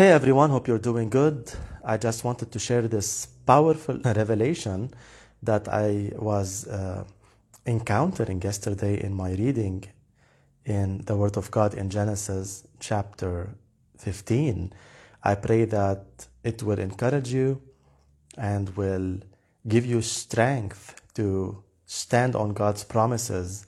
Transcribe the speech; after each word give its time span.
Hey 0.00 0.12
everyone, 0.12 0.48
hope 0.48 0.66
you're 0.66 0.78
doing 0.78 1.10
good. 1.10 1.52
I 1.84 1.98
just 1.98 2.24
wanted 2.24 2.50
to 2.52 2.58
share 2.58 2.88
this 2.88 3.26
powerful 3.26 3.98
revelation 4.04 4.94
that 5.42 5.68
I 5.68 6.12
was 6.16 6.66
uh, 6.66 7.04
encountering 7.66 8.40
yesterday 8.40 8.98
in 8.98 9.12
my 9.12 9.32
reading 9.32 9.84
in 10.64 11.04
the 11.04 11.14
Word 11.18 11.36
of 11.36 11.50
God 11.50 11.74
in 11.74 11.90
Genesis 11.90 12.66
chapter 12.78 13.50
15. 13.98 14.72
I 15.22 15.34
pray 15.34 15.66
that 15.66 16.06
it 16.44 16.62
will 16.62 16.78
encourage 16.78 17.30
you 17.30 17.60
and 18.38 18.74
will 18.78 19.18
give 19.68 19.84
you 19.84 20.00
strength 20.00 20.98
to 21.16 21.62
stand 21.84 22.34
on 22.34 22.54
God's 22.54 22.84
promises. 22.84 23.66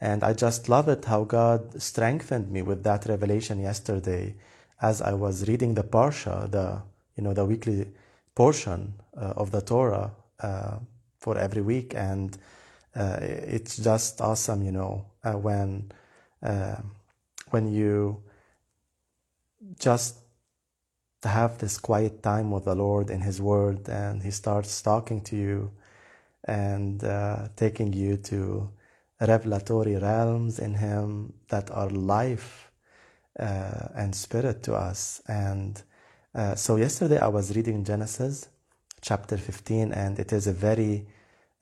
And 0.00 0.24
I 0.24 0.32
just 0.32 0.70
love 0.70 0.88
it 0.88 1.04
how 1.04 1.24
God 1.24 1.82
strengthened 1.82 2.50
me 2.50 2.62
with 2.62 2.84
that 2.84 3.04
revelation 3.04 3.60
yesterday 3.60 4.34
as 4.80 5.00
I 5.00 5.12
was 5.14 5.48
reading 5.48 5.74
the 5.74 5.84
Parsha, 5.84 6.50
the 6.50 6.82
you 7.16 7.22
know 7.22 7.34
the 7.34 7.44
weekly 7.44 7.92
portion 8.34 8.94
uh, 9.16 9.34
of 9.36 9.50
the 9.50 9.60
Torah 9.60 10.10
uh, 10.40 10.78
for 11.18 11.38
every 11.38 11.62
week, 11.62 11.94
and 11.94 12.36
uh, 12.96 13.18
it's 13.20 13.76
just 13.76 14.20
awesome, 14.20 14.62
you 14.62 14.72
know, 14.72 15.06
uh, 15.24 15.32
when 15.32 15.90
uh, 16.42 16.76
when 17.50 17.72
you 17.72 18.22
just 19.78 20.16
have 21.22 21.58
this 21.58 21.78
quiet 21.78 22.22
time 22.22 22.50
with 22.50 22.64
the 22.64 22.74
Lord 22.74 23.10
in 23.10 23.20
His 23.20 23.40
Word, 23.40 23.88
and 23.88 24.22
He 24.22 24.30
starts 24.30 24.82
talking 24.82 25.22
to 25.22 25.36
you 25.36 25.70
and 26.46 27.02
uh, 27.02 27.48
taking 27.56 27.92
you 27.92 28.16
to 28.18 28.70
revelatory 29.20 29.96
realms 29.96 30.58
in 30.58 30.74
Him 30.74 31.32
that 31.48 31.70
are 31.70 31.88
life 31.88 32.63
uh, 33.38 33.88
and 33.96 34.14
spirit 34.14 34.62
to 34.64 34.74
us. 34.74 35.22
And 35.26 35.82
uh, 36.34 36.54
so 36.54 36.76
yesterday 36.76 37.18
I 37.18 37.28
was 37.28 37.54
reading 37.54 37.84
Genesis 37.84 38.48
chapter 39.00 39.36
15, 39.36 39.92
and 39.92 40.18
it 40.18 40.32
is 40.32 40.46
a 40.46 40.52
very 40.52 41.06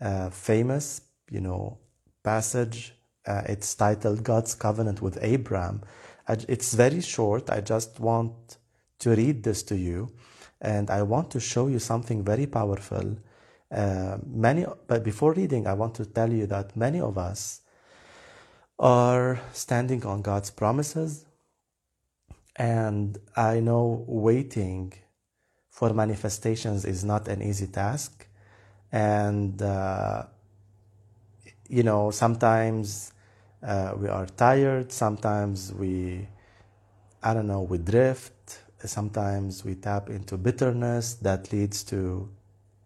uh, 0.00 0.30
famous, 0.30 1.02
you 1.30 1.40
know, 1.40 1.78
passage. 2.22 2.94
Uh, 3.26 3.42
it's 3.46 3.74
titled 3.74 4.22
God's 4.22 4.54
Covenant 4.54 5.02
with 5.02 5.18
Abraham. 5.20 5.82
It's 6.28 6.74
very 6.74 7.00
short. 7.00 7.50
I 7.50 7.60
just 7.60 7.98
want 8.00 8.58
to 9.00 9.10
read 9.10 9.42
this 9.42 9.62
to 9.64 9.76
you, 9.76 10.12
and 10.60 10.88
I 10.90 11.02
want 11.02 11.30
to 11.32 11.40
show 11.40 11.66
you 11.66 11.78
something 11.78 12.24
very 12.24 12.46
powerful. 12.46 13.16
Uh, 13.70 14.18
many, 14.26 14.64
but 14.86 15.02
before 15.02 15.32
reading, 15.32 15.66
I 15.66 15.72
want 15.72 15.94
to 15.96 16.04
tell 16.04 16.32
you 16.32 16.46
that 16.46 16.76
many 16.76 17.00
of 17.00 17.18
us 17.18 17.62
are 18.78 19.40
standing 19.52 20.04
on 20.04 20.22
God's 20.22 20.50
promises, 20.50 21.24
and 22.56 23.18
I 23.36 23.60
know 23.60 24.04
waiting 24.06 24.92
for 25.70 25.92
manifestations 25.94 26.84
is 26.84 27.02
not 27.04 27.28
an 27.28 27.42
easy 27.42 27.66
task. 27.66 28.26
And, 28.92 29.60
uh, 29.62 30.24
you 31.68 31.82
know, 31.82 32.10
sometimes 32.10 33.12
uh, 33.62 33.94
we 33.96 34.08
are 34.08 34.26
tired, 34.26 34.92
sometimes 34.92 35.72
we, 35.72 36.28
I 37.22 37.32
don't 37.32 37.46
know, 37.46 37.62
we 37.62 37.78
drift, 37.78 38.60
sometimes 38.84 39.64
we 39.64 39.76
tap 39.76 40.10
into 40.10 40.36
bitterness 40.36 41.14
that 41.14 41.52
leads 41.52 41.82
to, 41.84 42.28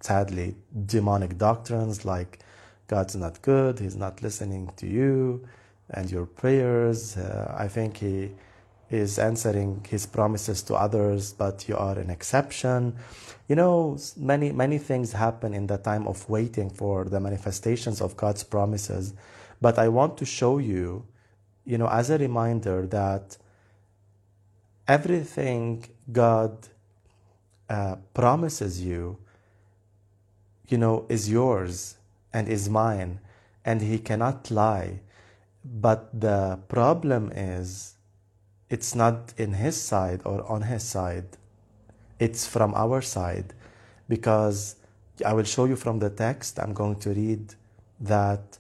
sadly, 0.01 0.55
demonic 0.87 1.39
doctrines 1.39 2.05
like 2.05 2.39
God's 2.87 3.17
not 3.17 3.43
good, 3.43 3.81
He's 3.81 3.97
not 3.97 4.23
listening 4.23 4.71
to 4.77 4.87
you 4.87 5.45
and 5.91 6.11
your 6.11 6.27
prayers. 6.27 7.17
Uh, 7.17 7.53
I 7.59 7.67
think 7.67 7.97
He 7.97 8.31
is 8.91 9.19
answering 9.19 9.85
his 9.89 10.07
promises 10.07 10.63
to 10.63 10.75
others, 10.75 11.33
but 11.33 11.69
you 11.69 11.77
are 11.77 11.99
an 11.99 12.11
exception. 12.11 12.97
You 13.49 13.57
know, 13.57 13.99
many, 14.17 14.53
many 14.53 14.79
things 14.79 15.13
happen 15.13 15.55
in 15.55 15.67
the 15.67 15.79
time 15.79 16.07
of 16.07 16.29
waiting 16.29 16.71
for 16.71 17.05
the 17.05 17.21
manifestations 17.21 18.01
of 18.01 18.17
God's 18.17 18.45
promises. 18.45 19.15
But 19.61 19.79
I 19.79 19.89
want 19.89 20.17
to 20.19 20.25
show 20.25 20.59
you, 20.59 21.05
you 21.65 21.79
know, 21.79 21.89
as 21.89 22.11
a 22.11 22.19
reminder 22.19 22.87
that 22.87 23.37
everything 24.87 25.85
God 26.13 26.69
uh, 27.69 27.97
promises 28.15 28.81
you, 28.83 29.19
you 30.69 30.79
know, 30.79 31.07
is 31.09 31.31
yours 31.31 31.97
and 32.33 32.49
is 32.49 32.69
mine, 32.69 33.21
and 33.65 33.81
He 33.81 33.99
cannot 33.99 34.51
lie. 34.51 35.01
But 35.65 36.21
the 36.21 36.61
problem 36.69 37.33
is, 37.33 37.96
it's 38.69 38.95
not 38.95 39.33
in 39.37 39.55
his 39.55 39.81
side 39.81 40.23
or 40.25 40.45
on 40.51 40.63
his 40.63 40.83
side, 40.83 41.27
it's 42.19 42.47
from 42.47 42.75
our 42.75 43.01
side. 43.03 43.55
Because 44.09 44.77
I 45.25 45.33
will 45.33 45.45
show 45.45 45.65
you 45.65 45.77
from 45.77 45.99
the 45.99 46.11
text, 46.11 46.59
I'm 46.59 46.73
going 46.73 46.97
to 47.01 47.11
read 47.11 47.55
that, 48.01 48.59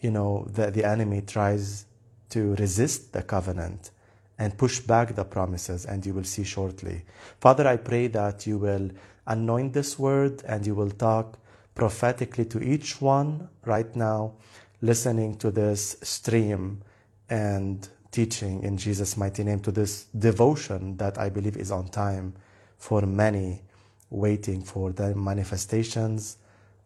you 0.00 0.10
know, 0.10 0.46
the, 0.52 0.70
the 0.70 0.84
enemy 0.84 1.22
tries 1.22 1.86
to 2.30 2.54
resist 2.56 3.12
the 3.12 3.22
covenant 3.22 3.90
and 4.38 4.56
push 4.56 4.78
back 4.80 5.14
the 5.14 5.24
promises, 5.24 5.84
and 5.84 6.06
you 6.06 6.14
will 6.14 6.24
see 6.24 6.44
shortly. 6.44 7.02
Father, 7.40 7.66
I 7.66 7.76
pray 7.76 8.06
that 8.08 8.46
you 8.46 8.58
will 8.58 8.90
anoint 9.26 9.72
this 9.72 9.98
word 9.98 10.42
and 10.46 10.66
you 10.66 10.74
will 10.74 10.90
talk 10.90 11.38
prophetically 11.74 12.44
to 12.44 12.62
each 12.62 13.00
one 13.00 13.48
right 13.64 13.94
now 13.94 14.32
listening 14.80 15.36
to 15.36 15.50
this 15.50 15.96
stream 16.02 16.82
and 17.28 17.88
teaching 18.18 18.64
in 18.64 18.76
Jesus' 18.76 19.16
mighty 19.16 19.44
name 19.44 19.60
to 19.60 19.70
this 19.70 20.06
devotion 20.18 20.96
that 20.96 21.16
I 21.18 21.28
believe 21.28 21.56
is 21.56 21.70
on 21.70 21.86
time 21.86 22.34
for 22.76 23.02
many 23.02 23.62
waiting 24.10 24.60
for 24.60 24.90
the 24.90 25.14
manifestations 25.14 26.36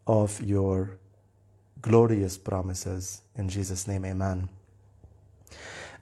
of 0.06 0.42
your 0.42 0.98
glorious 1.80 2.36
promises. 2.36 3.22
In 3.34 3.48
Jesus' 3.48 3.88
name, 3.88 4.04
amen. 4.04 4.50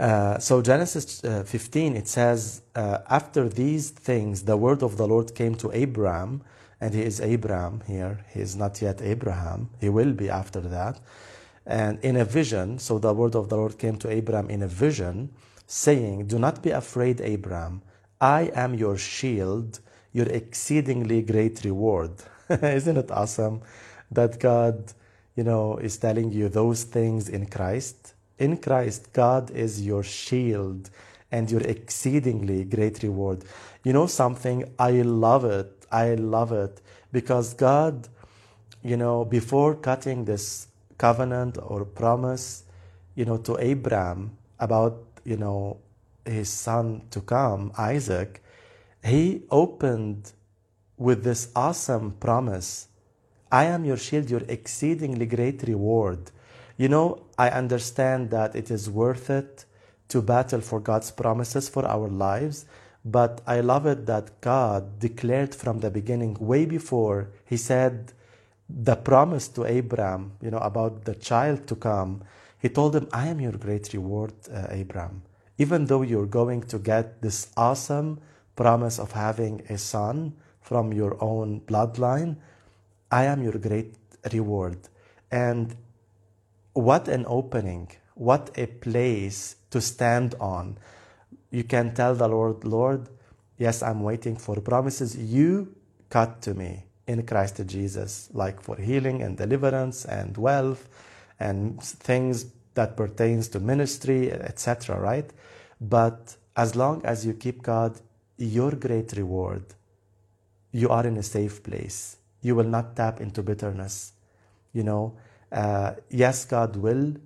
Uh, 0.00 0.36
so, 0.40 0.60
Genesis 0.62 1.22
uh, 1.22 1.44
15, 1.46 1.96
it 1.96 2.08
says, 2.08 2.62
uh, 2.74 2.98
After 3.08 3.48
these 3.48 3.90
things, 3.90 4.42
the 4.42 4.56
word 4.56 4.82
of 4.82 4.96
the 4.96 5.06
Lord 5.06 5.36
came 5.36 5.54
to 5.56 5.68
Abram, 5.70 6.42
and 6.80 6.92
he 6.92 7.02
is 7.02 7.20
Abram 7.20 7.82
here. 7.86 8.24
He 8.34 8.40
is 8.40 8.56
not 8.56 8.82
yet 8.82 9.00
Abraham. 9.00 9.70
He 9.80 9.90
will 9.90 10.12
be 10.12 10.28
after 10.28 10.60
that 10.60 10.98
and 11.70 12.00
in 12.04 12.16
a 12.16 12.24
vision. 12.24 12.78
So 12.78 12.98
the 12.98 13.14
word 13.14 13.36
of 13.36 13.48
the 13.48 13.56
Lord 13.56 13.78
came 13.78 13.96
to 13.98 14.10
Abraham 14.10 14.50
in 14.50 14.62
a 14.62 14.66
vision, 14.66 15.30
saying, 15.66 16.26
Do 16.26 16.38
not 16.38 16.62
be 16.62 16.70
afraid, 16.70 17.20
Abraham. 17.20 17.82
I 18.20 18.50
am 18.54 18.74
your 18.74 18.98
shield, 18.98 19.78
your 20.12 20.26
exceedingly 20.26 21.22
great 21.22 21.64
reward. 21.64 22.10
Isn't 22.50 22.96
it 22.96 23.10
awesome 23.12 23.62
that 24.10 24.40
God, 24.40 24.92
you 25.36 25.44
know, 25.44 25.76
is 25.76 25.96
telling 25.96 26.32
you 26.32 26.48
those 26.48 26.82
things 26.82 27.28
in 27.28 27.46
Christ? 27.46 28.14
In 28.38 28.56
Christ, 28.56 29.12
God 29.12 29.52
is 29.52 29.80
your 29.86 30.02
shield 30.02 30.90
and 31.30 31.48
your 31.48 31.60
exceedingly 31.60 32.64
great 32.64 33.02
reward. 33.04 33.44
You 33.84 33.92
know 33.92 34.06
something? 34.08 34.64
I 34.78 35.02
love 35.02 35.44
it. 35.44 35.86
I 35.92 36.14
love 36.14 36.50
it 36.50 36.80
because 37.12 37.54
God, 37.54 38.08
you 38.82 38.96
know, 38.96 39.24
before 39.24 39.76
cutting 39.76 40.24
this 40.24 40.66
covenant 41.00 41.56
or 41.72 41.84
promise, 41.84 42.64
you 43.14 43.24
know, 43.24 43.38
to 43.38 43.56
Abraham 43.58 44.36
about, 44.58 44.94
you 45.24 45.38
know, 45.38 45.78
his 46.26 46.50
son 46.50 47.02
to 47.10 47.20
come, 47.22 47.72
Isaac, 47.78 48.42
he 49.02 49.42
opened 49.50 50.32
with 50.98 51.24
this 51.24 51.48
awesome 51.56 52.12
promise 52.20 52.88
I 53.52 53.64
am 53.64 53.84
your 53.84 53.96
shield, 53.96 54.30
your 54.30 54.42
exceedingly 54.46 55.26
great 55.26 55.64
reward. 55.64 56.30
You 56.76 56.88
know, 56.88 57.06
I 57.36 57.50
understand 57.50 58.30
that 58.30 58.54
it 58.54 58.70
is 58.70 58.88
worth 58.88 59.28
it 59.28 59.64
to 60.10 60.22
battle 60.22 60.60
for 60.60 60.78
God's 60.78 61.10
promises 61.10 61.68
for 61.68 61.84
our 61.84 62.08
lives, 62.08 62.66
but 63.04 63.40
I 63.46 63.60
love 63.60 63.86
it 63.86 64.06
that 64.06 64.40
God 64.40 65.00
declared 65.00 65.52
from 65.52 65.80
the 65.80 65.90
beginning, 65.90 66.36
way 66.38 66.64
before, 66.64 67.30
He 67.44 67.56
said, 67.56 68.12
the 68.82 68.96
promise 68.96 69.48
to 69.48 69.64
Abraham, 69.66 70.32
you 70.40 70.50
know, 70.50 70.58
about 70.58 71.04
the 71.04 71.14
child 71.14 71.66
to 71.68 71.74
come, 71.74 72.22
he 72.58 72.68
told 72.68 72.94
him, 72.94 73.08
I 73.12 73.28
am 73.28 73.40
your 73.40 73.52
great 73.52 73.92
reward, 73.92 74.32
uh, 74.52 74.66
Abraham. 74.70 75.22
Even 75.58 75.86
though 75.86 76.02
you're 76.02 76.26
going 76.26 76.62
to 76.62 76.78
get 76.78 77.22
this 77.22 77.48
awesome 77.56 78.20
promise 78.56 78.98
of 78.98 79.12
having 79.12 79.62
a 79.68 79.78
son 79.78 80.34
from 80.60 80.92
your 80.92 81.16
own 81.22 81.60
bloodline, 81.62 82.36
I 83.10 83.24
am 83.24 83.42
your 83.42 83.58
great 83.58 83.94
reward. 84.32 84.78
And 85.30 85.74
what 86.72 87.08
an 87.08 87.24
opening, 87.26 87.90
what 88.14 88.50
a 88.56 88.66
place 88.66 89.56
to 89.70 89.80
stand 89.80 90.34
on. 90.40 90.78
You 91.50 91.64
can 91.64 91.94
tell 91.94 92.14
the 92.14 92.28
Lord, 92.28 92.64
Lord, 92.64 93.08
yes, 93.58 93.82
I'm 93.82 94.02
waiting 94.02 94.36
for 94.36 94.60
promises 94.60 95.16
you 95.16 95.74
cut 96.08 96.42
to 96.42 96.54
me 96.54 96.84
in 97.10 97.26
Christ 97.26 97.60
Jesus, 97.66 98.30
like 98.32 98.62
for 98.62 98.76
healing 98.76 99.22
and 99.22 99.36
deliverance 99.36 100.04
and 100.04 100.36
wealth 100.36 100.88
and 101.40 101.82
things 101.82 102.46
that 102.74 102.96
pertains 102.96 103.48
to 103.48 103.58
ministry, 103.58 104.30
etc. 104.30 104.98
Right? 104.98 105.28
But 105.80 106.36
as 106.56 106.76
long 106.76 107.04
as 107.04 107.26
you 107.26 107.34
keep 107.34 107.62
God 107.62 108.00
your 108.38 108.70
great 108.72 109.12
reward, 109.16 109.64
you 110.72 110.88
are 110.88 111.04
in 111.06 111.16
a 111.16 111.22
safe 111.22 111.62
place. 111.64 112.16
You 112.42 112.54
will 112.54 112.70
not 112.76 112.94
tap 112.94 113.20
into 113.20 113.42
bitterness. 113.42 114.12
You 114.72 114.84
know, 114.84 115.16
uh, 115.50 115.94
yes, 116.10 116.44
God 116.44 116.76
will 116.76 117.16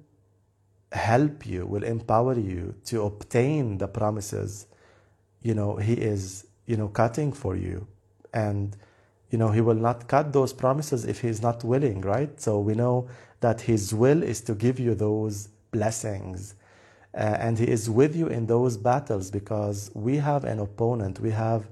help 0.92 1.46
you, 1.46 1.66
will 1.66 1.84
empower 1.84 2.38
you 2.38 2.74
to 2.86 3.02
obtain 3.02 3.76
the 3.78 3.88
promises. 3.88 4.66
You 5.42 5.54
know, 5.54 5.76
He 5.76 5.92
is, 5.92 6.46
you 6.66 6.78
know, 6.78 6.88
cutting 6.88 7.32
for 7.32 7.54
you. 7.54 7.86
And, 8.32 8.76
you 9.34 9.38
know, 9.38 9.50
He 9.50 9.60
will 9.60 9.82
not 9.88 10.06
cut 10.06 10.32
those 10.32 10.52
promises 10.52 11.04
if 11.04 11.22
He 11.22 11.26
is 11.26 11.42
not 11.42 11.64
willing, 11.64 12.02
right? 12.02 12.40
So 12.40 12.60
we 12.60 12.74
know 12.76 13.08
that 13.40 13.62
His 13.62 13.92
will 13.92 14.22
is 14.22 14.40
to 14.42 14.54
give 14.54 14.78
you 14.78 14.94
those 14.94 15.48
blessings. 15.72 16.54
Uh, 17.12 17.44
and 17.44 17.58
He 17.58 17.66
is 17.66 17.90
with 17.90 18.14
you 18.14 18.28
in 18.28 18.46
those 18.46 18.76
battles 18.76 19.32
because 19.32 19.90
we 19.92 20.18
have 20.18 20.44
an 20.44 20.60
opponent. 20.60 21.18
We 21.18 21.32
have 21.32 21.66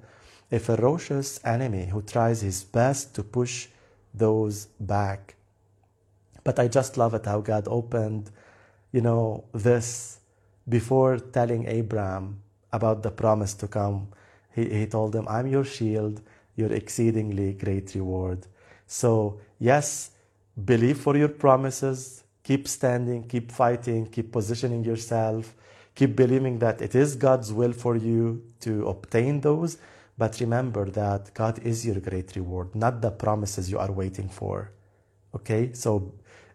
a 0.50 0.58
ferocious 0.58 1.38
enemy 1.44 1.86
who 1.86 2.02
tries 2.02 2.42
his 2.42 2.64
best 2.64 3.14
to 3.14 3.22
push 3.22 3.68
those 4.12 4.66
back. 4.80 5.36
But 6.42 6.58
I 6.58 6.66
just 6.66 6.96
love 6.96 7.14
it 7.14 7.26
how 7.26 7.42
God 7.42 7.68
opened, 7.68 8.32
you 8.90 9.02
know, 9.02 9.44
this 9.52 10.18
before 10.68 11.18
telling 11.18 11.68
Abraham 11.68 12.42
about 12.72 13.04
the 13.04 13.12
promise 13.12 13.54
to 13.54 13.68
come. 13.68 14.08
He, 14.52 14.68
he 14.80 14.86
told 14.86 15.14
him, 15.14 15.28
I'm 15.28 15.46
your 15.46 15.64
shield, 15.64 16.20
your 16.56 16.72
exceedingly 16.72 17.54
great 17.54 17.94
reward. 17.94 18.46
So, 18.86 19.40
yes, 19.58 20.10
believe 20.64 20.98
for 20.98 21.16
your 21.16 21.28
promises, 21.28 22.24
keep 22.42 22.68
standing, 22.68 23.24
keep 23.28 23.50
fighting, 23.52 24.06
keep 24.06 24.32
positioning 24.32 24.84
yourself, 24.84 25.54
keep 25.94 26.16
believing 26.16 26.58
that 26.58 26.82
it 26.82 26.94
is 26.94 27.16
God's 27.16 27.52
will 27.52 27.72
for 27.72 27.96
you 27.96 28.42
to 28.60 28.86
obtain 28.88 29.40
those. 29.40 29.78
But 30.18 30.38
remember 30.40 30.90
that 30.90 31.32
God 31.34 31.58
is 31.60 31.86
your 31.86 31.98
great 32.00 32.36
reward, 32.36 32.74
not 32.74 33.00
the 33.00 33.10
promises 33.10 33.70
you 33.70 33.78
are 33.78 33.90
waiting 33.90 34.28
for. 34.28 34.70
Okay? 35.34 35.72
So 35.72 36.12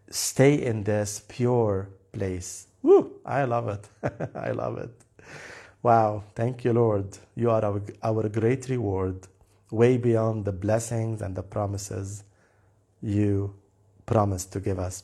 stay 0.10 0.64
in 0.64 0.84
this 0.84 1.24
pure 1.28 1.90
place. 2.12 2.68
Woo! 2.84 3.14
I 3.26 3.44
love 3.46 3.68
it. 3.70 3.90
I 4.36 4.52
love 4.52 4.78
it. 4.78 4.92
Wow. 5.84 6.24
Thank 6.36 6.64
you, 6.66 6.74
Lord. 6.74 7.18
You 7.36 7.50
are 7.52 7.64
our, 7.64 7.82
our 8.04 8.30
great 8.30 8.70
reward, 8.70 9.28
way 9.72 9.98
beyond 9.98 10.46
the 10.46 10.52
blessings 10.52 11.22
and 11.22 11.36
the 11.36 11.44
promises 11.44 12.24
you 13.02 13.54
promised 14.06 14.54
to 14.54 14.60
give 14.60 14.80
us. 14.80 15.04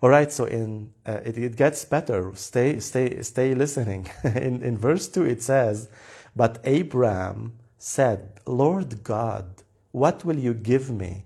All 0.00 0.08
right, 0.08 0.30
so 0.30 0.44
in 0.44 0.92
uh, 1.06 1.20
it, 1.24 1.36
it 1.36 1.56
gets 1.56 1.84
better. 1.84 2.32
Stay, 2.34 2.78
stay, 2.80 3.22
stay 3.22 3.54
listening. 3.54 4.08
in, 4.24 4.62
in 4.62 4.78
verse 4.78 5.08
2, 5.08 5.24
it 5.24 5.42
says, 5.42 5.88
But 6.34 6.60
Abraham 6.64 7.54
said, 7.78 8.40
Lord 8.46 9.02
God, 9.02 9.62
what 9.92 10.24
will 10.24 10.38
you 10.38 10.54
give 10.54 10.90
me, 10.90 11.24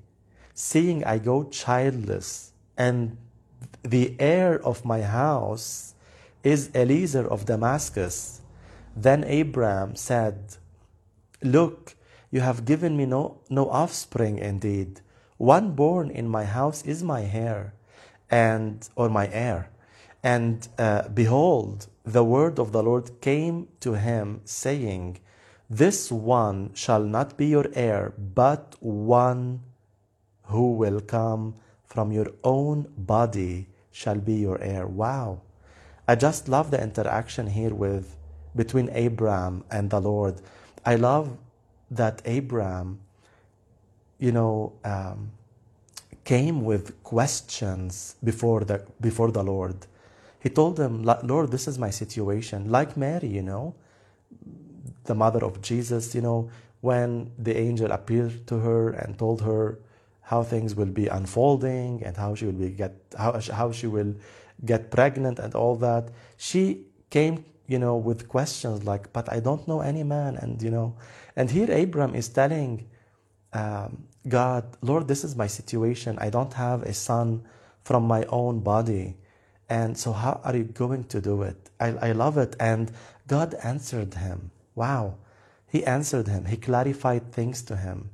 seeing 0.54 1.04
I 1.04 1.18
go 1.18 1.44
childless, 1.44 2.52
and 2.76 3.16
the 3.82 4.14
heir 4.18 4.62
of 4.64 4.84
my 4.84 5.02
house 5.02 5.94
is 6.42 6.70
Eliezer 6.74 7.26
of 7.26 7.46
Damascus? 7.46 8.40
Then 8.96 9.24
Abraham 9.24 9.96
said, 9.96 10.56
Look, 11.42 11.94
you 12.30 12.40
have 12.40 12.64
given 12.64 12.96
me 12.96 13.06
no, 13.06 13.40
no 13.48 13.68
offspring 13.70 14.38
indeed. 14.38 15.00
One 15.36 15.72
born 15.72 16.10
in 16.10 16.28
my 16.28 16.44
house 16.44 16.82
is 16.82 17.02
my 17.02 17.22
heir, 17.22 17.74
and 18.30 18.88
or 18.96 19.08
my 19.08 19.28
heir. 19.28 19.70
And 20.22 20.66
uh, 20.78 21.08
behold, 21.08 21.86
the 22.04 22.24
word 22.24 22.58
of 22.58 22.72
the 22.72 22.82
Lord 22.82 23.20
came 23.20 23.68
to 23.80 23.94
him, 23.94 24.40
saying, 24.44 25.20
this 25.70 26.10
one 26.10 26.72
shall 26.72 27.02
not 27.02 27.36
be 27.36 27.46
your 27.46 27.66
heir, 27.74 28.14
but 28.16 28.74
one 28.80 29.60
who 30.44 30.72
will 30.72 31.00
come 31.00 31.54
from 31.84 32.10
your 32.10 32.32
own 32.42 32.90
body 32.96 33.68
shall 33.90 34.16
be 34.16 34.34
your 34.34 34.58
heir. 34.62 34.86
Wow. 34.86 35.42
I 36.06 36.14
just 36.14 36.48
love 36.48 36.70
the 36.70 36.82
interaction 36.82 37.46
here 37.48 37.74
with 37.74 38.16
between 38.56 38.88
Abraham 38.92 39.62
and 39.70 39.90
the 39.90 40.00
Lord. 40.00 40.40
I 40.86 40.96
love 40.96 41.36
that 41.90 42.22
Abraham, 42.24 43.00
you 44.18 44.32
know, 44.32 44.72
um, 44.84 45.32
came 46.24 46.64
with 46.64 47.02
questions 47.02 48.16
before 48.22 48.64
the 48.64 48.82
before 49.00 49.30
the 49.30 49.42
Lord. 49.42 49.86
He 50.40 50.50
told 50.50 50.76
them, 50.76 51.02
Lord, 51.02 51.50
this 51.50 51.66
is 51.66 51.78
my 51.78 51.90
situation. 51.90 52.70
Like 52.70 52.96
Mary, 52.96 53.28
you 53.28 53.42
know, 53.42 53.74
the 55.04 55.14
mother 55.14 55.44
of 55.44 55.60
Jesus, 55.62 56.14
you 56.14 56.20
know, 56.20 56.50
when 56.80 57.32
the 57.38 57.56
angel 57.56 57.90
appeared 57.90 58.46
to 58.46 58.58
her 58.58 58.90
and 58.90 59.18
told 59.18 59.42
her 59.42 59.78
how 60.22 60.42
things 60.42 60.74
will 60.74 60.92
be 61.02 61.06
unfolding 61.08 62.02
and 62.04 62.16
how 62.16 62.34
she 62.34 62.44
will 62.46 62.52
be 62.52 62.70
get 62.70 62.94
how, 63.16 63.40
how 63.52 63.72
she 63.72 63.86
will 63.86 64.14
get 64.64 64.90
pregnant 64.90 65.38
and 65.38 65.54
all 65.54 65.76
that, 65.76 66.10
she 66.36 66.84
came, 67.10 67.44
you 67.66 67.78
know, 67.78 67.96
with 67.96 68.28
questions 68.28 68.84
like, 68.84 69.12
"But 69.12 69.32
I 69.32 69.40
don't 69.40 69.66
know 69.66 69.80
any 69.80 70.04
man," 70.04 70.36
and 70.36 70.62
you 70.62 70.70
know, 70.70 70.94
and 71.38 71.52
here 71.52 71.70
Abram 71.70 72.16
is 72.16 72.28
telling 72.28 72.88
um, 73.52 74.08
God, 74.26 74.76
Lord, 74.82 75.06
this 75.06 75.22
is 75.22 75.36
my 75.36 75.46
situation. 75.46 76.18
I 76.18 76.30
don't 76.30 76.52
have 76.54 76.82
a 76.82 76.92
son 76.92 77.44
from 77.84 78.08
my 78.08 78.24
own 78.24 78.58
body. 78.58 79.16
And 79.68 79.96
so, 79.96 80.12
how 80.12 80.40
are 80.42 80.56
you 80.56 80.64
going 80.64 81.04
to 81.04 81.20
do 81.20 81.42
it? 81.42 81.70
I, 81.78 82.08
I 82.08 82.12
love 82.12 82.38
it. 82.38 82.56
And 82.58 82.90
God 83.28 83.54
answered 83.62 84.14
him. 84.14 84.50
Wow. 84.74 85.14
He 85.68 85.86
answered 85.86 86.26
him. 86.26 86.46
He 86.46 86.56
clarified 86.56 87.30
things 87.30 87.62
to 87.62 87.76
him, 87.76 88.10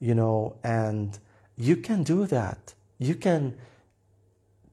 you 0.00 0.14
know, 0.14 0.56
and 0.64 1.18
you 1.58 1.76
can 1.76 2.02
do 2.04 2.24
that. 2.28 2.72
You 2.98 3.16
can 3.16 3.58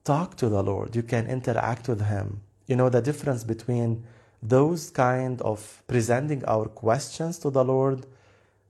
talk 0.04 0.38
to 0.38 0.48
the 0.48 0.62
Lord. 0.62 0.96
You 0.96 1.02
can 1.02 1.26
interact 1.26 1.86
with 1.86 2.00
him. 2.06 2.40
You 2.66 2.76
know, 2.76 2.88
the 2.88 3.02
difference 3.02 3.44
between 3.44 4.06
those 4.42 4.90
kind 4.90 5.40
of 5.42 5.82
presenting 5.86 6.44
our 6.46 6.66
questions 6.66 7.38
to 7.38 7.50
the 7.50 7.64
Lord 7.64 8.06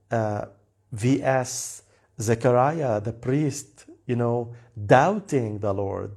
uh, 0.09 0.45
vs. 0.91 1.83
Zechariah, 2.19 3.01
the 3.01 3.13
priest, 3.13 3.85
you 4.05 4.15
know, 4.15 4.53
doubting 4.85 5.59
the 5.59 5.73
Lord 5.73 6.11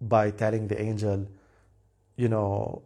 by 0.00 0.30
telling 0.30 0.68
the 0.68 0.80
angel, 0.80 1.26
you 2.16 2.28
know, 2.28 2.82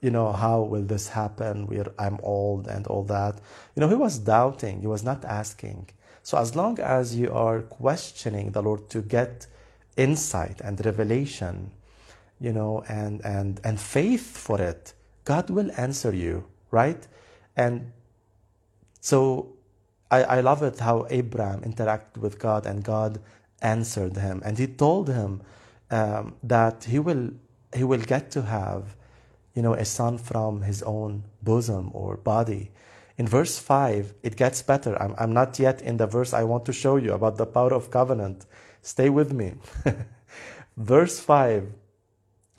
you 0.00 0.10
know, 0.10 0.32
how 0.32 0.62
will 0.62 0.82
this 0.82 1.08
happen? 1.08 1.66
We're, 1.66 1.92
I'm 1.98 2.18
old 2.22 2.66
and 2.66 2.86
all 2.86 3.04
that. 3.04 3.40
You 3.74 3.80
know, 3.80 3.88
he 3.88 3.94
was 3.94 4.18
doubting, 4.18 4.80
he 4.80 4.86
was 4.86 5.04
not 5.04 5.24
asking. 5.24 5.90
So 6.22 6.38
as 6.38 6.56
long 6.56 6.78
as 6.80 7.16
you 7.16 7.32
are 7.32 7.62
questioning 7.62 8.52
the 8.52 8.62
Lord 8.62 8.88
to 8.90 9.02
get 9.02 9.46
insight 9.96 10.60
and 10.62 10.84
revelation, 10.84 11.70
you 12.40 12.52
know, 12.52 12.82
and, 12.88 13.24
and, 13.24 13.60
and 13.64 13.80
faith 13.80 14.36
for 14.36 14.60
it, 14.60 14.94
God 15.24 15.50
will 15.50 15.70
answer 15.76 16.12
you, 16.14 16.44
right? 16.70 17.06
And 17.56 17.92
so 19.00 19.54
I, 20.10 20.22
I 20.24 20.40
love 20.40 20.62
it 20.62 20.78
how 20.78 21.06
Abraham 21.10 21.60
interacted 21.60 22.18
with 22.18 22.38
God 22.38 22.66
and 22.66 22.82
God 22.82 23.20
answered 23.60 24.16
him. 24.16 24.42
And 24.44 24.58
he 24.58 24.66
told 24.66 25.08
him 25.08 25.42
um, 25.90 26.34
that 26.42 26.84
he 26.84 26.98
will, 26.98 27.30
he 27.74 27.84
will 27.84 28.00
get 28.00 28.30
to 28.32 28.42
have 28.42 28.96
you 29.54 29.62
know, 29.62 29.74
a 29.74 29.84
son 29.84 30.18
from 30.18 30.62
his 30.62 30.82
own 30.82 31.24
bosom 31.42 31.90
or 31.92 32.16
body. 32.16 32.70
In 33.18 33.26
verse 33.26 33.58
5, 33.58 34.14
it 34.22 34.36
gets 34.36 34.62
better. 34.62 35.00
I'm, 35.02 35.14
I'm 35.18 35.32
not 35.32 35.58
yet 35.58 35.82
in 35.82 35.96
the 35.98 36.06
verse 36.06 36.32
I 36.32 36.44
want 36.44 36.64
to 36.66 36.72
show 36.72 36.96
you 36.96 37.12
about 37.12 37.36
the 37.36 37.46
power 37.46 37.74
of 37.74 37.90
covenant. 37.90 38.46
Stay 38.80 39.10
with 39.10 39.32
me. 39.32 39.54
verse 40.76 41.20
5 41.20 41.72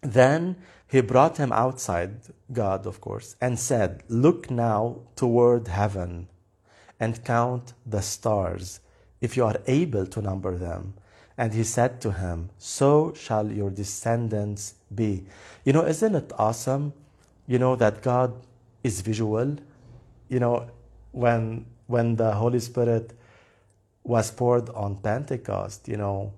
Then 0.02 0.58
he 0.88 1.02
brought 1.02 1.38
him 1.38 1.52
outside, 1.52 2.16
God, 2.52 2.86
of 2.86 3.00
course, 3.00 3.36
and 3.40 3.58
said, 3.58 4.04
Look 4.10 4.52
now 4.52 4.98
toward 5.16 5.68
heaven 5.68 6.28
and 7.00 7.24
count 7.24 7.74
the 7.86 8.02
stars, 8.02 8.80
if 9.22 9.38
you 9.38 9.46
are 9.46 9.58
able 9.68 10.06
to 10.08 10.22
number 10.22 10.58
them. 10.58 10.96
And 11.38 11.54
he 11.54 11.64
said 11.64 12.02
to 12.02 12.12
him, 12.12 12.50
So 12.58 13.14
shall 13.14 13.52
your 13.52 13.70
descendants 13.70 14.76
be. 14.94 15.26
You 15.64 15.74
know, 15.74 15.86
isn't 15.86 16.14
it 16.14 16.32
awesome, 16.38 16.94
you 17.48 17.58
know, 17.58 17.76
that 17.78 18.02
God 18.02 18.34
is 18.84 19.02
visual? 19.02 19.56
You 20.30 20.40
know, 20.40 20.70
when 21.12 21.66
when 21.88 22.16
the 22.16 22.34
Holy 22.34 22.60
Spirit 22.60 23.14
was 24.04 24.32
poured 24.32 24.70
on 24.70 24.96
Pentecost, 24.98 25.88
you 25.88 25.98
know, 25.98 26.34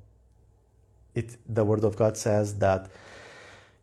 it 1.16 1.38
the 1.48 1.64
Word 1.64 1.84
of 1.84 1.96
God 1.96 2.18
says 2.18 2.60
that 2.60 2.90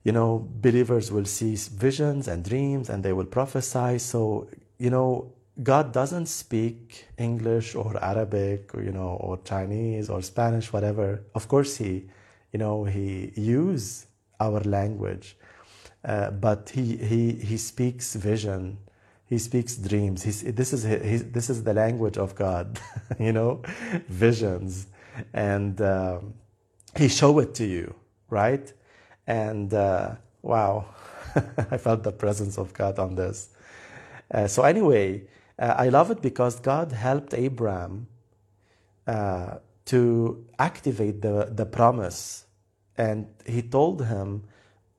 you 0.04 0.12
know 0.12 0.48
believers 0.60 1.12
will 1.12 1.24
see 1.24 1.54
visions 1.56 2.28
and 2.28 2.44
dreams 2.44 2.90
and 2.90 3.02
they 3.04 3.12
will 3.12 3.26
prophesy. 3.26 3.98
So 3.98 4.48
you 4.78 4.90
know 4.90 5.32
God 5.62 5.92
doesn't 5.92 6.26
speak 6.26 7.06
English 7.18 7.74
or 7.74 8.02
Arabic 8.02 8.74
or 8.74 8.82
you 8.82 8.92
know 8.92 9.18
or 9.20 9.38
Chinese 9.44 10.10
or 10.10 10.22
Spanish 10.22 10.72
whatever. 10.72 11.22
Of 11.34 11.48
course 11.48 11.76
he 11.76 12.06
you 12.52 12.58
know 12.58 12.84
he 12.84 13.32
use 13.36 14.06
our 14.40 14.60
language, 14.60 15.36
uh, 16.04 16.30
but 16.30 16.70
he 16.70 16.96
he 16.96 17.32
he 17.32 17.56
speaks 17.56 18.14
vision. 18.14 18.78
he 19.30 19.38
speaks 19.38 19.76
dreams. 19.76 20.24
He's, 20.24 20.42
this 20.42 20.72
is 20.72 20.82
his, 20.82 21.30
this 21.30 21.48
is 21.48 21.62
the 21.62 21.72
language 21.72 22.18
of 22.18 22.34
God, 22.34 22.80
you 23.18 23.32
know, 23.32 23.62
visions, 24.08 24.88
and 25.32 25.80
um, 25.80 26.34
he 26.96 27.06
show 27.08 27.38
it 27.38 27.54
to 27.54 27.64
you, 27.64 27.94
right? 28.28 28.72
And 29.30 29.72
uh, 29.72 30.16
wow, 30.42 30.86
I 31.70 31.76
felt 31.76 32.02
the 32.02 32.10
presence 32.10 32.58
of 32.58 32.74
God 32.74 32.98
on 32.98 33.14
this. 33.14 33.50
Uh, 34.28 34.48
so 34.48 34.64
anyway, 34.64 35.22
uh, 35.56 35.74
I 35.78 35.88
love 35.88 36.10
it 36.10 36.20
because 36.20 36.58
God 36.58 36.90
helped 36.90 37.32
Abraham 37.34 38.08
uh, 39.06 39.58
to 39.86 40.44
activate 40.58 41.22
the 41.22 41.48
the 41.50 41.64
promise, 41.64 42.44
and 42.98 43.28
He 43.46 43.62
told 43.62 44.04
him, 44.06 44.42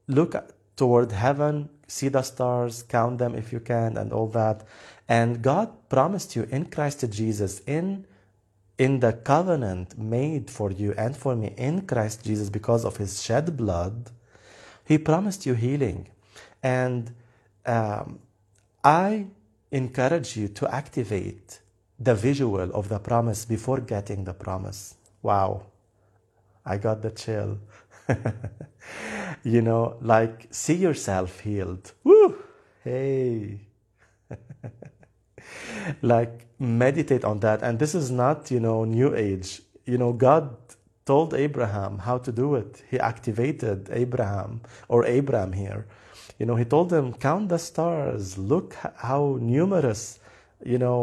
"Look 0.08 0.34
toward 0.78 1.12
heaven." 1.12 1.70
see 1.92 2.08
the 2.08 2.22
stars, 2.22 2.84
count 2.84 3.18
them 3.18 3.36
if 3.36 3.52
you 3.52 3.60
can, 3.60 3.98
and 3.98 4.14
all 4.14 4.28
that. 4.28 4.64
And 5.10 5.42
God 5.42 5.90
promised 5.90 6.38
you 6.38 6.44
in 6.50 6.66
Christ 6.66 7.04
Jesus, 7.12 7.60
in 7.68 8.06
in 8.78 9.00
the 9.00 9.14
covenant 9.14 9.98
made 9.98 10.50
for 10.50 10.72
you 10.72 10.94
and 10.98 11.16
for 11.16 11.36
me 11.36 11.54
in 11.58 11.82
Christ 11.86 12.24
Jesus 12.24 12.50
because 12.50 12.84
of 12.86 12.98
his 12.98 13.22
shed 13.22 13.56
blood, 13.56 14.10
he 14.86 14.98
promised 14.98 15.46
you 15.46 15.54
healing. 15.54 16.08
And 16.64 17.14
um, 17.66 18.20
I 18.84 19.28
encourage 19.72 20.36
you 20.36 20.48
to 20.50 20.74
activate 20.74 21.60
the 22.00 22.16
visual 22.16 22.72
of 22.74 22.90
the 22.90 23.00
promise 23.00 23.46
before 23.46 23.80
getting 23.80 24.24
the 24.24 24.34
promise. 24.34 24.96
Wow, 25.22 25.68
I 26.66 26.78
got 26.78 27.02
the 27.02 27.12
chill. 27.12 27.60
you 29.44 29.62
know, 29.62 29.98
like 30.02 30.48
see 30.52 30.76
yourself 30.76 31.40
healed. 31.42 31.94
Woo! 32.04 32.38
Hey. 32.84 33.60
like 36.02 36.48
meditate 36.60 37.24
on 37.24 37.40
that. 37.42 37.62
And 37.62 37.80
this 37.80 37.94
is 37.96 38.12
not, 38.12 38.50
you 38.52 38.60
know, 38.60 38.84
new 38.86 39.16
age. 39.16 39.62
You 39.86 39.98
know, 39.98 40.14
God 40.14 40.56
told 41.12 41.34
Abraham 41.34 41.94
how 42.08 42.18
to 42.26 42.32
do 42.32 42.48
it. 42.62 42.72
He 42.92 42.98
activated 43.12 43.78
Abram 44.04 44.62
or 44.88 45.00
Abraham 45.20 45.52
here. 45.64 45.82
You 46.40 46.46
know, 46.48 46.56
he 46.62 46.66
told 46.76 46.88
him, 46.98 47.06
count 47.28 47.50
the 47.50 47.60
stars, 47.60 48.38
look 48.38 48.70
how 49.08 49.22
numerous, 49.42 50.04
you 50.74 50.78
know, 50.78 51.00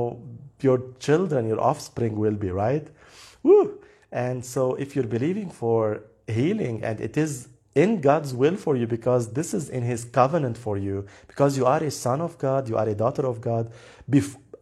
your 0.66 0.78
children, 1.06 1.40
your 1.46 1.60
offspring 1.70 2.14
will 2.16 2.38
be, 2.44 2.50
right? 2.50 2.86
Woo! 3.42 3.64
And 4.10 4.38
so 4.54 4.62
if 4.76 4.96
you're 4.96 5.12
believing 5.18 5.50
for 5.50 5.80
healing 6.26 6.76
and 6.82 6.96
it 7.08 7.16
is 7.24 7.48
in 7.74 8.00
God's 8.00 8.32
will 8.40 8.56
for 8.56 8.74
you 8.80 8.86
because 8.86 9.24
this 9.38 9.52
is 9.52 9.68
in 9.68 9.82
His 9.82 10.00
covenant 10.20 10.56
for 10.56 10.76
you, 10.78 10.96
because 11.26 11.58
you 11.58 11.66
are 11.66 11.82
a 11.84 11.90
son 11.90 12.20
of 12.22 12.38
God, 12.38 12.66
you 12.70 12.76
are 12.78 12.88
a 12.88 12.94
daughter 12.94 13.26
of 13.26 13.42
God, 13.42 13.70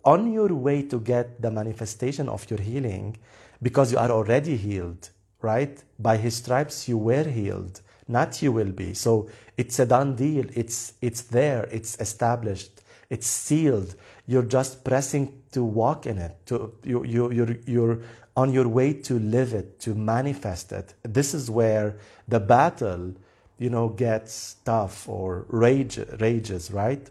on 0.05 0.33
your 0.33 0.53
way 0.67 0.83
to 0.83 0.99
get 0.99 1.41
the 1.41 1.51
manifestation 1.51 2.29
of 2.29 2.51
your 2.51 2.61
healing, 2.61 3.17
because 3.63 3.93
you 3.93 3.99
are 3.99 4.11
already 4.11 4.57
healed, 4.57 5.11
right? 5.43 5.83
By 5.99 6.17
His 6.17 6.37
stripes 6.37 6.89
you 6.89 6.99
were 6.99 7.25
healed, 7.25 7.81
not 8.09 8.43
you 8.43 8.53
will 8.53 8.73
be. 8.73 8.95
So 8.95 9.29
it's 9.57 9.79
a 9.79 9.87
done 9.87 10.17
deal. 10.17 10.47
It's 10.55 10.95
it's 11.01 11.23
there. 11.23 11.69
It's 11.73 11.99
established. 12.01 12.83
It's 13.11 13.27
sealed. 13.27 13.95
You're 14.27 14.43
just 14.43 14.85
pressing 14.85 15.43
to 15.53 15.63
walk 15.63 16.07
in 16.07 16.19
it. 16.19 16.35
To 16.47 16.73
you 16.85 17.05
you 17.05 17.33
you're 17.33 17.57
you're 17.67 17.99
on 18.37 18.53
your 18.53 18.69
way 18.69 18.93
to 18.93 19.19
live 19.19 19.55
it, 19.55 19.81
to 19.81 19.95
manifest 19.95 20.71
it. 20.73 20.95
This 21.03 21.33
is 21.33 21.51
where 21.51 21.97
the 22.29 22.39
battle, 22.39 23.15
you 23.59 23.71
know, 23.71 23.89
gets 23.89 24.57
tough 24.65 25.09
or 25.09 25.47
rage, 25.49 25.99
rages, 26.21 26.71
right? 26.71 27.09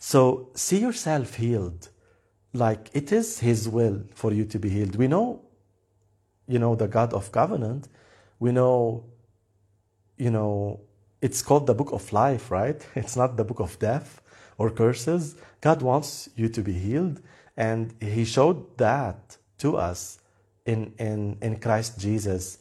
So 0.00 0.48
see 0.54 0.78
yourself 0.78 1.34
healed. 1.34 1.88
Like 2.52 2.90
it 2.92 3.12
is 3.12 3.38
His 3.38 3.68
will 3.68 4.02
for 4.14 4.32
you 4.32 4.44
to 4.46 4.58
be 4.58 4.68
healed. 4.68 4.96
We 4.96 5.06
know, 5.06 5.42
you 6.50 6.58
know, 6.58 6.74
the 6.74 6.88
God 6.88 7.12
of 7.14 7.30
covenant. 7.30 7.88
We 8.38 8.50
know, 8.52 9.04
you 10.16 10.30
know, 10.30 10.80
it's 11.22 11.42
called 11.42 11.66
the 11.66 11.74
book 11.74 11.92
of 11.92 12.12
life, 12.12 12.50
right? 12.50 12.80
It's 12.94 13.16
not 13.16 13.36
the 13.36 13.44
book 13.44 13.60
of 13.60 13.78
death 13.78 14.20
or 14.58 14.70
curses. 14.70 15.36
God 15.60 15.82
wants 15.82 16.28
you 16.34 16.48
to 16.48 16.62
be 16.62 16.72
healed. 16.72 17.20
And 17.56 17.94
He 18.00 18.24
showed 18.24 18.76
that 18.78 19.36
to 19.58 19.76
us 19.76 20.18
in, 20.66 20.92
in, 20.98 21.36
in 21.40 21.60
Christ 21.60 22.00
Jesus. 22.00 22.58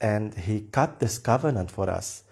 And 0.00 0.34
He 0.34 0.62
cut 0.70 1.00
this 1.00 1.18
covenant 1.18 1.70
for 1.70 1.90
us. 1.90 2.24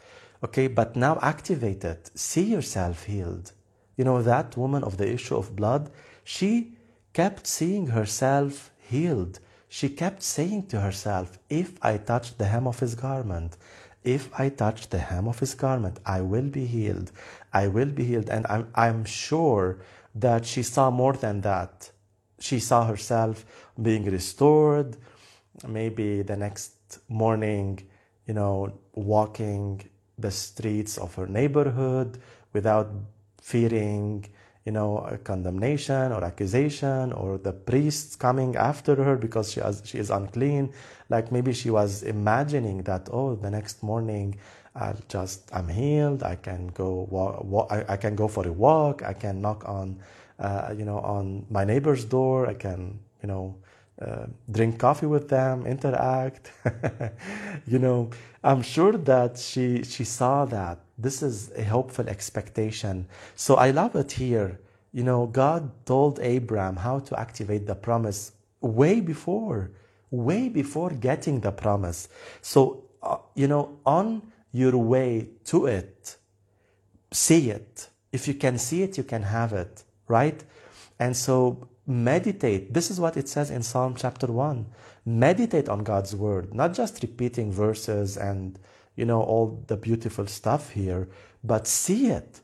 Okay, 0.43 0.69
but 0.69 0.97
now 0.97 1.19
activate 1.21 1.85
it. 1.85 2.11
See 2.15 2.45
yourself 2.45 3.05
healed. 3.05 3.53
You 3.97 4.05
know, 4.05 4.23
that 4.23 4.57
woman 4.57 4.85
of 4.85 4.97
the 4.97 5.11
issue 5.11 5.37
of 5.37 5.57
blood, 5.57 5.91
she 6.25 6.77
kept 7.13 7.47
seeing 7.47 7.89
herself 7.89 8.71
healed. 8.79 9.41
She 9.73 9.89
kept 9.89 10.21
saying 10.25 10.67
to 10.67 10.81
herself, 10.81 11.39
If 11.49 11.79
I 11.81 11.97
touch 11.97 12.37
the 12.37 12.47
hem 12.47 12.67
of 12.67 12.81
his 12.81 12.97
garment, 12.97 13.57
if 14.03 14.29
I 14.37 14.49
touch 14.49 14.91
the 14.91 14.99
hem 14.99 15.29
of 15.29 15.39
his 15.39 15.55
garment, 15.55 16.01
I 16.05 16.23
will 16.23 16.49
be 16.59 16.67
healed. 16.67 17.13
I 17.53 17.69
will 17.69 17.93
be 18.01 18.05
healed. 18.05 18.29
And 18.31 18.47
I'm, 18.49 18.67
I'm 18.75 19.05
sure 19.05 19.79
that 20.17 20.45
she 20.45 20.65
saw 20.65 20.91
more 20.91 21.13
than 21.13 21.43
that. 21.43 21.89
She 22.41 22.59
saw 22.59 22.85
herself 22.85 23.45
being 23.81 24.07
restored. 24.07 24.97
Maybe 25.65 26.23
the 26.23 26.37
next 26.37 26.99
morning, 27.09 27.79
you 28.27 28.35
know, 28.35 28.73
walking 28.93 29.89
the 30.19 30.33
streets 30.33 30.99
of 30.99 31.15
her 31.15 31.29
neighborhood 31.29 32.19
without 32.53 32.91
fearing, 33.41 34.27
you 34.67 34.73
know, 34.73 35.19
condemnation 35.25 36.13
or 36.13 36.23
accusation 36.23 37.13
or 37.13 37.39
the 37.39 37.53
priests 37.53 38.15
coming 38.15 38.57
after 38.57 38.95
her 38.95 39.17
because 39.17 39.53
she, 39.53 39.61
has, 39.61 39.83
she 39.85 39.99
is 39.99 40.11
unclean. 40.11 40.73
Like 41.09 41.33
maybe 41.33 41.53
she 41.53 41.71
was 41.71 42.03
imagining 42.03 42.83
that, 42.83 43.09
oh, 43.11 43.37
the 43.37 43.51
next 43.51 43.83
morning 43.83 44.39
I'll 44.75 44.99
just, 45.09 45.51
I'm 45.53 45.69
healed. 45.69 46.23
I 46.23 46.37
can 46.37 46.69
go 46.69 47.09
walk, 47.11 47.43
walk 47.45 47.73
I, 47.73 47.85
I, 47.89 47.97
can 47.97 48.15
go 48.15 48.29
for 48.29 48.47
a 48.47 48.53
walk. 48.53 49.03
I 49.03 49.15
can 49.15 49.41
knock 49.41 49.65
on, 49.67 49.99
uh, 50.39 50.75
you 50.77 50.85
know, 50.85 50.99
on 50.99 51.47
my 51.51 51.65
neighbor's 51.65 52.05
door. 52.05 52.47
I 52.47 52.55
can, 52.55 53.01
you 53.23 53.29
know, 53.29 53.57
uh, 54.01 54.27
drink 54.51 54.79
coffee 54.79 55.07
with 55.07 55.29
them, 55.29 55.67
interact. 55.67 56.53
you 57.67 57.79
know, 57.79 58.11
I'm 58.43 58.63
sure 58.63 58.93
that 58.93 59.39
she 59.39 59.83
she 59.85 60.05
saw 60.05 60.47
that. 60.47 60.79
This 60.97 61.23
is 61.23 61.51
a 61.57 61.65
hopeful 61.65 62.09
expectation. 62.09 63.07
So 63.35 63.57
I 63.57 63.71
love 63.71 63.97
it 63.97 64.13
here. 64.13 64.61
You 64.93 65.05
know, 65.05 65.27
God 65.27 65.71
told 65.85 66.19
Abraham 66.21 66.77
how 66.77 67.01
to 67.01 67.21
activate 67.21 67.67
the 67.67 67.75
promise 67.75 68.33
way 68.61 69.01
before, 69.01 69.71
way 70.11 70.49
before 70.49 70.91
getting 70.91 71.41
the 71.41 71.53
promise. 71.53 72.09
So, 72.43 72.85
uh, 73.03 73.19
you 73.35 73.47
know, 73.47 73.79
on 73.87 74.23
your 74.53 74.77
way 74.77 75.29
to 75.45 75.67
it, 75.67 76.17
see 77.13 77.51
it. 77.51 77.89
If 78.13 78.27
you 78.27 78.35
can 78.35 78.59
see 78.59 78.83
it, 78.83 78.99
you 78.99 79.05
can 79.05 79.23
have 79.23 79.53
it, 79.53 79.85
right? 80.09 80.43
And 80.99 81.17
so 81.17 81.69
meditate. 81.87 82.73
This 82.75 82.91
is 82.91 83.01
what 83.01 83.17
it 83.17 83.29
says 83.29 83.51
in 83.51 83.63
Psalm 83.63 83.95
chapter 83.97 84.27
1. 84.27 84.67
Meditate 85.07 85.69
on 85.69 85.85
God's 85.85 86.15
word, 86.15 86.55
not 86.55 86.75
just 86.75 87.03
repeating 87.03 87.53
verses 87.53 88.17
and, 88.17 88.59
you 88.97 89.05
know, 89.05 89.23
all 89.23 89.65
the 89.67 89.77
beautiful 89.77 90.27
stuff 90.27 90.71
here, 90.71 91.09
but 91.43 91.67
see 91.67 92.09
it. 92.09 92.41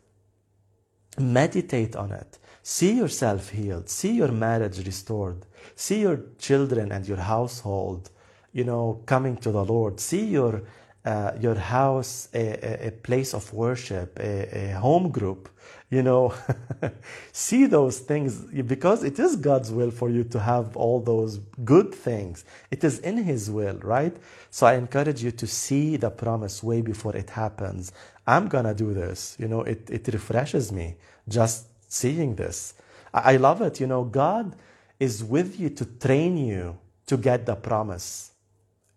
Meditate 1.18 1.96
on 1.96 2.12
it. 2.12 2.38
See 2.62 2.94
yourself 2.94 3.50
healed. 3.50 3.88
See 3.88 4.12
your 4.12 4.32
marriage 4.32 4.84
restored. 4.84 5.46
See 5.76 6.00
your 6.00 6.20
children 6.38 6.90
and 6.90 7.06
your 7.06 7.18
household, 7.18 8.10
you 8.52 8.64
know, 8.64 9.02
coming 9.06 9.36
to 9.38 9.52
the 9.52 9.64
Lord. 9.64 10.00
See 10.00 10.24
your 10.24 10.62
uh, 11.06 11.30
your 11.40 11.54
house 11.54 12.28
a, 12.34 12.88
a, 12.88 12.90
place 12.90 13.32
of 13.32 13.52
worship, 13.52 14.18
a, 14.18 14.70
a 14.70 14.80
home 14.80 15.10
group, 15.12 15.48
you 15.90 16.02
know, 16.02 16.34
see 17.32 17.66
those 17.66 18.00
things 18.00 18.40
because 18.62 19.04
it 19.04 19.18
is 19.18 19.36
God's 19.36 19.70
will 19.70 19.90
for 19.90 20.10
you 20.10 20.24
to 20.24 20.40
have 20.40 20.76
all 20.76 21.00
those 21.00 21.38
good 21.64 21.94
things. 21.94 22.44
It 22.70 22.82
is 22.82 22.98
in 23.00 23.18
His 23.18 23.50
will, 23.50 23.78
right? 23.78 24.16
So 24.50 24.66
I 24.66 24.74
encourage 24.74 25.22
you 25.22 25.30
to 25.32 25.46
see 25.46 25.96
the 25.96 26.10
promise 26.10 26.62
way 26.62 26.80
before 26.80 27.14
it 27.14 27.30
happens. 27.30 27.92
I'm 28.26 28.48
gonna 28.48 28.74
do 28.74 28.94
this. 28.94 29.36
You 29.38 29.46
know, 29.48 29.62
it, 29.62 29.88
it 29.88 30.08
refreshes 30.08 30.72
me 30.72 30.96
just 31.28 31.66
seeing 31.88 32.34
this. 32.34 32.74
I, 33.14 33.34
I 33.34 33.36
love 33.36 33.62
it. 33.62 33.78
You 33.80 33.86
know, 33.86 34.02
God 34.04 34.56
is 34.98 35.22
with 35.22 35.60
you 35.60 35.70
to 35.70 35.84
train 35.84 36.36
you 36.36 36.78
to 37.06 37.16
get 37.16 37.46
the 37.46 37.54
promise. 37.54 38.32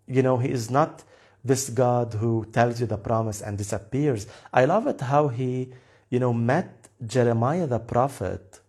You 0.07 0.23
know, 0.23 0.37
He 0.37 0.49
is 0.49 0.71
not 0.71 1.03
this 1.45 1.69
God 1.69 2.15
who 2.15 2.45
tells 2.51 2.81
you 2.81 2.87
the 2.87 2.97
promise 2.97 3.41
and 3.41 3.57
disappears. 3.57 4.25
I 4.51 4.65
love 4.65 4.87
it 4.87 5.01
how 5.01 5.27
He, 5.27 5.71
you 6.09 6.19
know, 6.19 6.33
met 6.33 6.78
Jeremiah 7.05 7.67
the 7.67 7.79
prophet, 7.79 8.59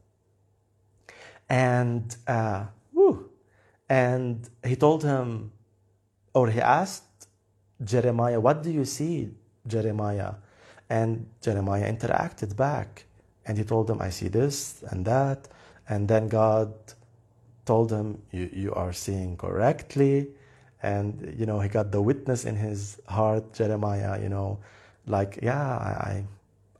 and 1.48 2.16
uh, 2.26 2.66
and 3.88 4.48
he 4.64 4.76
told 4.76 5.04
him, 5.04 5.52
or 6.34 6.48
he 6.48 6.60
asked 6.60 7.28
Jeremiah, 7.84 8.40
"What 8.40 8.62
do 8.62 8.70
you 8.70 8.84
see, 8.84 9.30
Jeremiah?" 9.66 10.34
And 10.90 11.26
Jeremiah 11.40 11.90
interacted 11.92 12.56
back, 12.56 13.04
And 13.46 13.58
he 13.58 13.64
told 13.64 13.90
him, 13.90 14.00
I 14.00 14.10
see 14.10 14.28
this 14.28 14.82
and 14.90 15.04
that. 15.06 15.48
And 15.88 16.08
then 16.08 16.28
God 16.28 16.72
told 17.64 17.90
him, 17.90 18.22
you, 18.32 18.50
you 18.52 18.74
are 18.74 18.92
seeing 18.92 19.36
correctly. 19.36 20.28
And, 20.82 21.34
you 21.38 21.46
know, 21.46 21.60
he 21.60 21.68
got 21.68 21.92
the 21.92 22.00
witness 22.00 22.44
in 22.44 22.56
his 22.56 23.00
heart, 23.08 23.52
Jeremiah, 23.52 24.20
you 24.22 24.28
know, 24.28 24.60
like, 25.06 25.40
yeah, 25.42 25.60
I, 25.60 26.24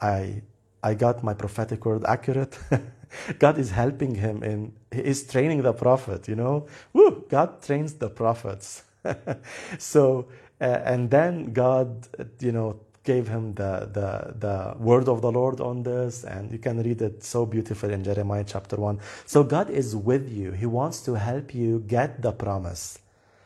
I, 0.00 0.42
I 0.83 0.95
got 0.95 1.23
my 1.23 1.35
prophetic 1.35 1.85
word 1.85 2.05
accurate. 2.07 2.59
God 3.39 3.59
is 3.59 3.71
helping 3.71 4.15
him 4.15 4.43
in, 4.43 4.73
he 4.91 5.01
is 5.01 5.27
training 5.27 5.63
the 5.63 5.73
prophet, 5.73 6.29
you 6.29 6.37
know. 6.37 6.67
Woo, 6.93 7.25
God 7.29 7.63
trains 7.63 7.95
the 7.95 8.09
prophets. 8.09 8.85
so, 9.79 10.29
uh, 10.61 10.65
and 10.85 11.11
then 11.11 11.53
God, 11.53 12.07
you 12.41 12.53
know, 12.53 12.81
gave 13.05 13.29
him 13.29 13.55
the, 13.55 13.89
the, 13.93 14.35
the 14.39 14.75
word 14.79 15.09
of 15.09 15.23
the 15.23 15.33
Lord 15.33 15.61
on 15.61 15.83
this, 15.83 16.25
and 16.25 16.53
you 16.53 16.59
can 16.59 16.83
read 16.83 17.01
it 17.03 17.25
so 17.25 17.47
beautiful 17.47 17.91
in 17.91 18.05
Jeremiah 18.05 18.45
chapter 18.47 18.77
1. 18.77 19.01
So 19.27 19.43
God 19.43 19.71
is 19.71 19.97
with 19.97 20.31
you. 20.31 20.53
He 20.53 20.67
wants 20.67 21.01
to 21.03 21.15
help 21.15 21.55
you 21.55 21.81
get 21.87 22.23
the 22.23 22.33
promise. 22.33 22.99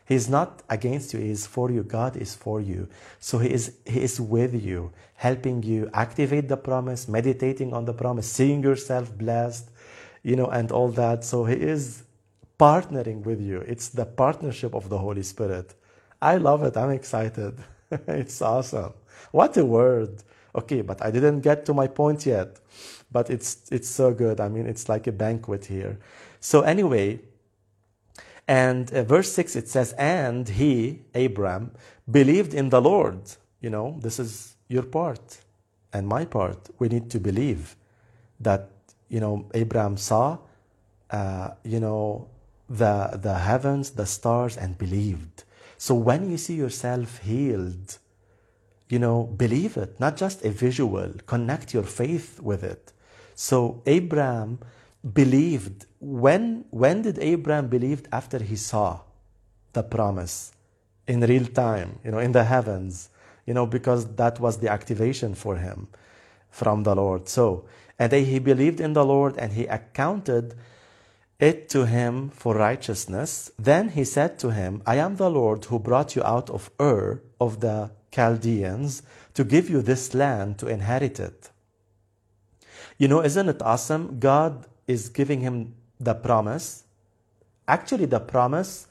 He's 0.05 0.29
not 0.29 0.61
against 0.69 1.13
you, 1.13 1.19
He 1.19 1.31
is 1.31 1.47
for 1.47 1.71
you. 1.71 1.83
God 1.83 2.15
is 2.15 2.35
for 2.35 2.61
you. 2.61 2.87
So 3.19 3.39
He 3.39 3.51
is, 3.51 3.73
he 3.85 4.01
is 4.01 4.21
with 4.21 4.53
you, 4.53 4.91
helping 5.15 5.63
you 5.63 5.89
activate 5.93 6.47
the 6.47 6.57
promise, 6.57 7.07
meditating 7.07 7.73
on 7.73 7.85
the 7.85 7.93
promise, 7.93 8.31
seeing 8.31 8.61
yourself 8.61 9.15
blessed, 9.17 9.69
you 10.23 10.35
know, 10.35 10.47
and 10.47 10.71
all 10.71 10.89
that. 10.89 11.23
So 11.23 11.45
He 11.45 11.55
is 11.55 12.03
partnering 12.59 13.23
with 13.23 13.41
you. 13.41 13.61
It's 13.61 13.89
the 13.89 14.05
partnership 14.05 14.75
of 14.75 14.89
the 14.89 14.97
Holy 14.97 15.23
Spirit. 15.23 15.73
I 16.21 16.37
love 16.37 16.63
it. 16.63 16.77
I'm 16.77 16.91
excited. 16.91 17.55
it's 17.91 18.41
awesome. 18.41 18.93
What 19.31 19.57
a 19.57 19.65
word. 19.65 20.23
Okay, 20.55 20.81
but 20.81 21.03
I 21.03 21.11
didn't 21.11 21.41
get 21.41 21.65
to 21.65 21.73
my 21.73 21.87
point 21.87 22.25
yet. 22.25 22.59
But 23.11 23.29
it's 23.29 23.69
it's 23.71 23.89
so 23.89 24.13
good. 24.13 24.39
I 24.39 24.49
mean, 24.49 24.65
it's 24.65 24.87
like 24.89 25.07
a 25.07 25.11
banquet 25.11 25.65
here. 25.65 25.99
So 26.39 26.61
anyway, 26.61 27.19
and 28.47 28.91
uh, 28.93 29.03
verse 29.03 29.31
6 29.33 29.55
it 29.55 29.67
says 29.67 29.93
and 29.93 30.47
he 30.47 31.01
Abram 31.13 31.71
believed 32.09 32.53
in 32.53 32.69
the 32.69 32.81
Lord. 32.81 33.21
You 33.61 33.69
know, 33.69 33.97
this 34.01 34.19
is 34.19 34.55
your 34.67 34.83
part 34.83 35.39
and 35.93 36.07
my 36.07 36.25
part. 36.25 36.69
We 36.79 36.87
need 36.89 37.09
to 37.11 37.19
believe 37.19 37.75
that 38.39 38.69
you 39.09 39.19
know 39.19 39.45
Abraham 39.53 39.97
saw 39.97 40.37
uh, 41.11 41.51
you 41.63 41.79
know 41.79 42.27
the 42.69 43.19
the 43.21 43.35
heavens, 43.35 43.91
the 43.91 44.05
stars 44.05 44.57
and 44.57 44.77
believed. 44.77 45.43
So 45.77 45.93
when 45.95 46.29
you 46.29 46.37
see 46.37 46.55
yourself 46.55 47.19
healed, 47.19 47.97
you 48.89 48.99
know, 48.99 49.23
believe 49.23 49.77
it, 49.77 49.99
not 49.99 50.15
just 50.17 50.45
a 50.45 50.49
visual, 50.49 51.11
connect 51.25 51.73
your 51.73 51.83
faith 51.83 52.39
with 52.39 52.63
it. 52.63 52.93
So 53.35 53.81
Abraham 53.85 54.59
believed. 55.13 55.85
When, 56.05 56.65
when 56.69 57.01
did 57.01 57.17
Abraham 57.17 57.67
believe 57.67 58.03
after 58.11 58.37
he 58.37 58.55
saw 58.55 58.99
the 59.73 59.81
promise 59.81 60.51
in 61.07 61.19
real 61.21 61.47
time, 61.47 61.97
you 62.03 62.11
know, 62.11 62.19
in 62.19 62.31
the 62.31 62.43
heavens, 62.43 63.09
you 63.47 63.55
know, 63.55 63.65
because 63.65 64.15
that 64.15 64.39
was 64.39 64.59
the 64.59 64.69
activation 64.69 65.33
for 65.33 65.55
him 65.55 65.87
from 66.51 66.83
the 66.83 66.93
Lord. 66.93 67.27
So, 67.27 67.65
and 67.97 68.13
he 68.13 68.37
believed 68.37 68.79
in 68.79 68.93
the 68.93 69.03
Lord 69.03 69.35
and 69.37 69.53
he 69.53 69.65
accounted 69.65 70.53
it 71.39 71.69
to 71.69 71.87
him 71.87 72.29
for 72.29 72.53
righteousness. 72.53 73.49
Then 73.57 73.89
he 73.89 74.03
said 74.03 74.37
to 74.39 74.51
him, 74.51 74.83
I 74.85 74.97
am 74.97 75.15
the 75.15 75.31
Lord 75.31 75.65
who 75.65 75.79
brought 75.79 76.15
you 76.15 76.23
out 76.23 76.51
of 76.51 76.69
Ur 76.79 77.23
of 77.41 77.61
the 77.61 77.89
Chaldeans 78.11 79.01
to 79.33 79.43
give 79.43 79.71
you 79.71 79.81
this 79.81 80.13
land 80.13 80.59
to 80.59 80.67
inherit 80.67 81.19
it. 81.19 81.49
You 82.99 83.07
know, 83.07 83.23
isn't 83.23 83.49
it 83.49 83.61
awesome? 83.63 84.19
God 84.19 84.67
is 84.87 85.09
giving 85.09 85.41
him 85.41 85.74
the 85.99 86.13
promise. 86.13 86.83
Actually, 87.67 88.05
the 88.05 88.19
promise 88.19 88.87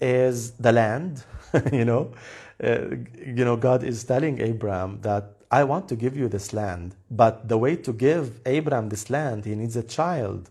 is 0.00 0.52
the 0.52 0.72
land. 0.72 1.24
you 1.72 1.84
know, 1.84 2.12
uh, 2.62 2.90
you 3.16 3.44
know, 3.44 3.56
God 3.56 3.82
is 3.82 4.04
telling 4.04 4.40
Abraham 4.40 5.00
that 5.02 5.36
I 5.50 5.64
want 5.64 5.88
to 5.90 5.96
give 5.96 6.16
you 6.16 6.28
this 6.28 6.52
land, 6.52 6.94
but 7.10 7.48
the 7.48 7.58
way 7.58 7.76
to 7.76 7.92
give 7.92 8.40
Abraham 8.46 8.88
this 8.88 9.10
land, 9.10 9.44
he 9.44 9.54
needs 9.54 9.76
a 9.76 9.82
child 9.82 10.50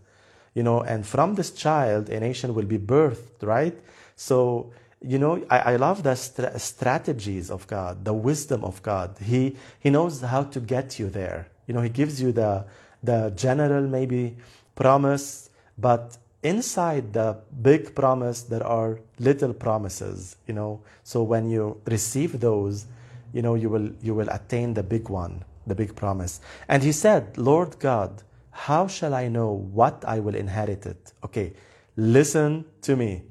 you 0.54 0.64
know, 0.64 0.82
and 0.82 1.06
from 1.06 1.36
this 1.36 1.52
child, 1.52 2.10
a 2.10 2.20
nation 2.20 2.54
will 2.54 2.66
be 2.66 2.78
birthed, 2.78 3.42
right? 3.42 3.78
So, 4.16 4.72
you 5.02 5.18
know, 5.18 5.44
I, 5.50 5.60
I 5.60 5.76
love 5.78 6.04
the 6.04 6.16
st- 6.16 6.60
strategies 6.60 7.50
of 7.50 7.68
God, 7.68 8.04
the 8.04 8.14
wisdom 8.14 8.64
of 8.64 8.84
God. 8.84 9.18
He, 9.24 9.56
he 9.80 9.90
knows 9.90 10.22
how 10.22 10.44
to 10.44 10.60
get 10.60 11.00
you 11.00 11.10
there. 11.10 11.48
You 11.68 11.74
know, 11.74 11.82
He 11.82 11.90
gives 11.90 12.22
you 12.22 12.32
the, 12.34 12.66
the 13.02 13.32
general, 13.36 13.88
maybe, 13.88 14.36
promise, 14.76 15.50
but 15.82 16.18
inside 16.44 17.14
the 17.14 17.38
big 17.62 17.96
promise, 17.96 18.44
there 18.44 18.66
are 18.66 19.00
little 19.20 19.54
promises, 19.54 20.38
you 20.48 20.54
know. 20.54 20.82
So 21.04 21.24
when 21.24 21.50
you 21.50 21.82
receive 21.86 22.40
those, 22.40 22.86
you 23.34 23.42
know, 23.42 23.56
you 23.56 23.70
will, 23.70 23.90
you 24.02 24.14
will 24.14 24.30
attain 24.30 24.74
the 24.74 24.84
big 24.84 25.10
one, 25.10 25.44
the 25.68 25.76
big 25.76 25.96
promise. 25.96 26.40
And 26.68 26.84
He 26.84 26.92
said, 26.92 27.38
Lord 27.38 27.80
God, 27.80 28.24
how 28.52 28.88
shall 28.88 29.14
I 29.14 29.28
know 29.28 29.52
what 29.52 30.04
I 30.06 30.20
will 30.20 30.36
inherit 30.36 30.86
it? 30.86 31.14
Okay, 31.24 31.54
listen 31.96 32.66
to 32.82 32.96
me. 32.96 33.24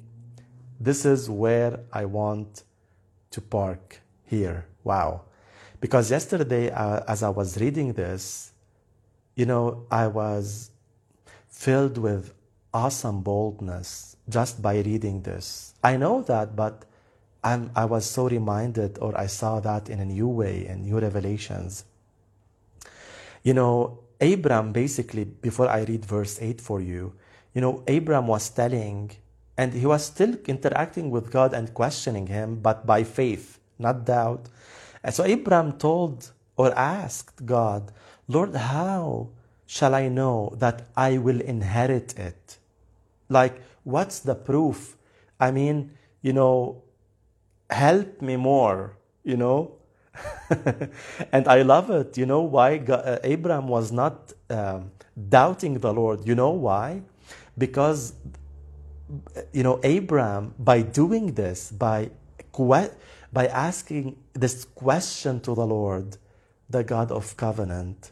This 0.80 1.04
is 1.04 1.28
where 1.28 1.80
I 1.92 2.06
want 2.06 2.64
to 3.30 3.40
park 3.40 4.00
here. 4.24 4.66
Wow. 4.82 5.22
Because 5.80 6.10
yesterday, 6.10 6.70
uh, 6.70 7.02
as 7.06 7.22
I 7.22 7.28
was 7.28 7.60
reading 7.60 7.92
this, 7.92 8.52
you 9.34 9.46
know, 9.46 9.86
I 9.90 10.06
was 10.06 10.70
filled 11.48 11.98
with 11.98 12.32
awesome 12.72 13.22
boldness 13.22 14.16
just 14.28 14.62
by 14.62 14.78
reading 14.80 15.22
this. 15.22 15.74
I 15.82 15.96
know 15.96 16.22
that, 16.22 16.54
but 16.56 16.84
I'm, 17.42 17.70
I 17.74 17.84
was 17.86 18.04
so 18.04 18.28
reminded, 18.28 18.98
or 18.98 19.18
I 19.18 19.26
saw 19.26 19.60
that 19.60 19.88
in 19.88 20.00
a 20.00 20.04
new 20.04 20.28
way, 20.28 20.66
in 20.66 20.82
new 20.82 20.98
revelations. 20.98 21.84
You 23.42 23.54
know, 23.54 24.00
Abram 24.20 24.72
basically, 24.72 25.24
before 25.24 25.68
I 25.68 25.82
read 25.82 26.04
verse 26.04 26.38
8 26.40 26.60
for 26.60 26.80
you, 26.80 27.14
you 27.54 27.60
know, 27.60 27.82
Abram 27.88 28.26
was 28.26 28.48
telling, 28.50 29.10
and 29.56 29.72
he 29.72 29.86
was 29.86 30.04
still 30.04 30.36
interacting 30.46 31.10
with 31.10 31.30
God 31.30 31.54
and 31.54 31.72
questioning 31.72 32.26
him, 32.26 32.60
but 32.60 32.86
by 32.86 33.02
faith, 33.02 33.58
not 33.78 34.04
doubt. 34.04 34.48
And 35.02 35.14
so 35.14 35.24
Abram 35.24 35.78
told 35.78 36.30
or 36.56 36.76
asked 36.78 37.46
God, 37.46 37.90
Lord, 38.28 38.54
how 38.54 39.30
shall 39.66 39.94
I 39.94 40.08
know 40.08 40.54
that 40.58 40.86
I 40.94 41.16
will 41.16 41.40
inherit 41.40 42.18
it? 42.18 42.59
Like, 43.30 43.62
what's 43.84 44.18
the 44.20 44.34
proof? 44.34 44.96
I 45.38 45.50
mean, 45.52 45.92
you 46.20 46.34
know, 46.34 46.82
help 47.70 48.20
me 48.20 48.36
more, 48.36 48.98
you 49.24 49.36
know, 49.36 49.76
and 51.32 51.46
I 51.48 51.62
love 51.62 51.90
it. 51.90 52.18
You 52.18 52.26
know 52.26 52.42
why 52.42 52.78
God, 52.78 53.02
uh, 53.06 53.18
Abraham 53.22 53.68
was 53.68 53.92
not 53.92 54.32
um, 54.50 54.90
doubting 55.28 55.78
the 55.78 55.92
Lord? 55.92 56.26
You 56.26 56.34
know 56.34 56.50
why? 56.50 57.02
Because, 57.56 58.14
you 59.52 59.62
know, 59.62 59.80
Abraham, 59.82 60.54
by 60.58 60.82
doing 60.82 61.34
this, 61.34 61.70
by, 61.70 62.10
by 63.32 63.46
asking 63.46 64.16
this 64.34 64.64
question 64.64 65.40
to 65.40 65.54
the 65.54 65.66
Lord, 65.66 66.16
the 66.68 66.84
God 66.84 67.10
of 67.10 67.36
covenant 67.36 68.10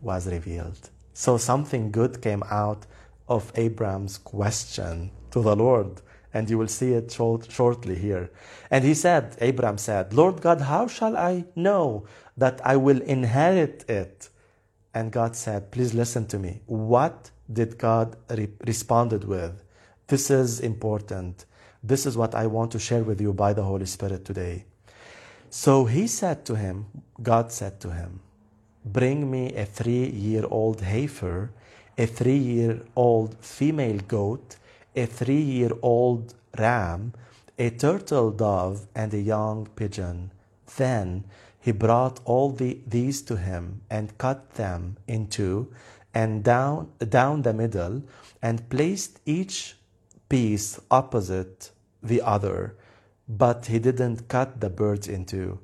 was 0.00 0.26
revealed. 0.26 0.90
So 1.12 1.36
something 1.36 1.90
good 1.90 2.22
came 2.22 2.42
out 2.50 2.86
of 3.30 3.50
Abraham's 3.54 4.18
question 4.18 5.10
to 5.30 5.40
the 5.40 5.56
Lord 5.56 6.02
and 6.34 6.50
you 6.50 6.58
will 6.58 6.68
see 6.68 6.92
it 6.92 7.10
short, 7.10 7.50
shortly 7.50 7.96
here. 7.96 8.30
And 8.70 8.84
he 8.84 8.94
said, 8.94 9.36
Abraham 9.40 9.78
said, 9.78 10.12
Lord 10.12 10.40
God, 10.40 10.60
how 10.60 10.86
shall 10.86 11.16
I 11.16 11.44
know 11.56 12.04
that 12.36 12.60
I 12.64 12.76
will 12.76 13.00
inherit 13.02 13.88
it? 13.88 14.28
And 14.94 15.10
God 15.10 15.34
said, 15.34 15.70
please 15.70 15.94
listen 15.94 16.26
to 16.26 16.38
me. 16.38 16.60
What 16.66 17.30
did 17.52 17.78
God 17.78 18.16
re- 18.28 18.48
responded 18.66 19.24
with? 19.24 19.62
This 20.06 20.30
is 20.30 20.60
important. 20.60 21.46
This 21.82 22.06
is 22.06 22.16
what 22.16 22.34
I 22.34 22.46
want 22.46 22.72
to 22.72 22.78
share 22.78 23.02
with 23.02 23.20
you 23.20 23.32
by 23.32 23.52
the 23.52 23.62
Holy 23.62 23.86
Spirit 23.86 24.24
today. 24.24 24.64
So 25.48 25.84
he 25.84 26.06
said 26.06 26.44
to 26.46 26.54
him, 26.54 26.86
God 27.22 27.50
said 27.50 27.80
to 27.80 27.90
him, 27.92 28.20
Bring 28.84 29.30
me 29.30 29.54
a 29.54 29.66
three 29.66 30.08
year 30.08 30.44
old 30.48 30.80
heifer, 30.80 31.50
a 32.00 32.06
three 32.06 32.42
year 32.56 32.80
old 32.96 33.36
female 33.44 33.98
goat, 34.08 34.56
a 34.96 35.04
three 35.04 35.44
year 35.56 35.72
old 35.82 36.34
ram, 36.58 37.12
a 37.58 37.68
turtle 37.68 38.30
dove, 38.30 38.86
and 38.94 39.12
a 39.12 39.20
young 39.20 39.66
pigeon. 39.76 40.30
Then 40.78 41.24
he 41.60 41.72
brought 41.72 42.20
all 42.24 42.48
the, 42.52 42.78
these 42.86 43.20
to 43.22 43.36
him 43.36 43.82
and 43.90 44.16
cut 44.16 44.54
them 44.54 44.96
in 45.06 45.26
two 45.26 45.70
and 46.14 46.42
down, 46.42 46.90
down 47.06 47.42
the 47.42 47.52
middle 47.52 48.02
and 48.40 48.70
placed 48.70 49.20
each 49.26 49.76
piece 50.30 50.80
opposite 50.90 51.70
the 52.02 52.22
other, 52.22 52.76
but 53.28 53.66
he 53.66 53.78
didn't 53.78 54.26
cut 54.28 54.60
the 54.62 54.70
birds 54.70 55.06
in 55.06 55.26
two. 55.26 55.58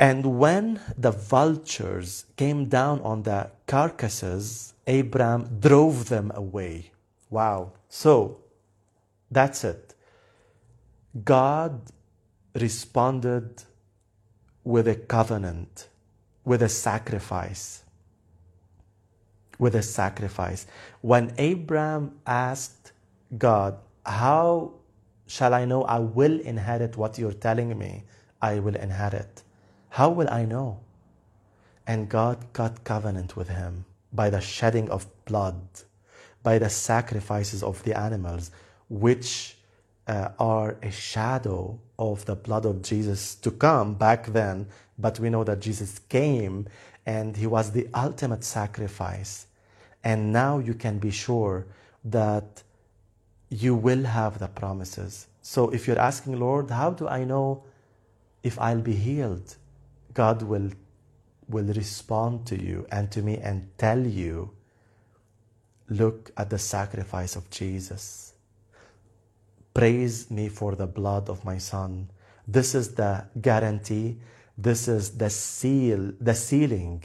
And 0.00 0.40
when 0.40 0.80
the 0.98 1.12
vultures 1.12 2.24
came 2.36 2.64
down 2.64 3.00
on 3.02 3.22
the 3.22 3.50
carcasses, 3.68 4.74
Abraham 4.86 5.58
drove 5.60 6.08
them 6.08 6.32
away. 6.34 6.90
Wow. 7.28 7.72
So 7.88 8.40
that's 9.30 9.64
it. 9.64 9.94
God 11.24 11.80
responded 12.54 13.62
with 14.64 14.88
a 14.88 14.94
covenant, 14.94 15.88
with 16.44 16.62
a 16.62 16.68
sacrifice. 16.68 17.84
With 19.58 19.74
a 19.74 19.82
sacrifice. 19.82 20.66
When 21.00 21.34
Abraham 21.38 22.18
asked 22.26 22.92
God, 23.36 23.78
How 24.06 24.72
shall 25.26 25.54
I 25.54 25.64
know 25.64 25.84
I 25.84 25.98
will 25.98 26.40
inherit 26.40 26.96
what 26.96 27.18
you're 27.18 27.32
telling 27.32 27.76
me 27.78 28.04
I 28.40 28.58
will 28.58 28.76
inherit? 28.76 29.42
How 29.90 30.10
will 30.10 30.30
I 30.30 30.44
know? 30.44 30.80
And 31.86 32.08
God 32.08 32.52
cut 32.52 32.84
covenant 32.84 33.36
with 33.36 33.48
him 33.48 33.84
by 34.12 34.30
the 34.30 34.40
shedding 34.40 34.90
of 34.90 35.06
blood, 35.24 35.60
by 36.42 36.58
the 36.58 36.70
sacrifices 36.70 37.62
of 37.62 37.82
the 37.84 37.98
animals, 37.98 38.50
which 38.88 39.56
uh, 40.06 40.30
are 40.38 40.76
a 40.82 40.90
shadow 40.90 41.78
of 41.98 42.24
the 42.24 42.34
blood 42.34 42.64
of 42.64 42.82
Jesus 42.82 43.34
to 43.36 43.50
come 43.50 43.94
back 43.94 44.26
then. 44.26 44.66
But 44.98 45.20
we 45.20 45.30
know 45.30 45.44
that 45.44 45.60
Jesus 45.60 45.98
came 46.08 46.66
and 47.06 47.36
he 47.36 47.46
was 47.46 47.72
the 47.72 47.88
ultimate 47.94 48.44
sacrifice. 48.44 49.46
And 50.02 50.32
now 50.32 50.58
you 50.58 50.74
can 50.74 50.98
be 50.98 51.10
sure 51.10 51.66
that 52.04 52.62
you 53.50 53.74
will 53.74 54.04
have 54.04 54.38
the 54.38 54.48
promises. 54.48 55.26
So 55.42 55.70
if 55.70 55.86
you're 55.86 55.98
asking, 55.98 56.38
Lord, 56.38 56.70
how 56.70 56.90
do 56.90 57.08
I 57.08 57.24
know 57.24 57.64
if 58.42 58.58
I'll 58.58 58.80
be 58.80 58.94
healed? 58.94 59.56
God 60.14 60.42
will, 60.42 60.70
will 61.50 61.72
respond 61.74 62.46
to 62.46 62.60
you 62.60 62.86
and 62.90 63.10
to 63.12 63.22
me 63.22 63.38
and 63.38 63.68
tell 63.76 64.06
you, 64.06 64.50
look 65.88 66.30
at 66.36 66.50
the 66.50 66.58
sacrifice 66.58 67.36
of 67.36 67.50
Jesus. 67.50 68.32
Praise 69.74 70.30
me 70.30 70.48
for 70.48 70.74
the 70.74 70.86
blood 70.86 71.28
of 71.28 71.44
my 71.44 71.58
son. 71.58 72.10
This 72.46 72.74
is 72.74 72.94
the 72.94 73.24
guarantee. 73.40 74.18
This 74.56 74.88
is 74.88 75.16
the 75.16 75.30
seal, 75.30 76.12
the 76.20 76.34
sealing, 76.34 77.04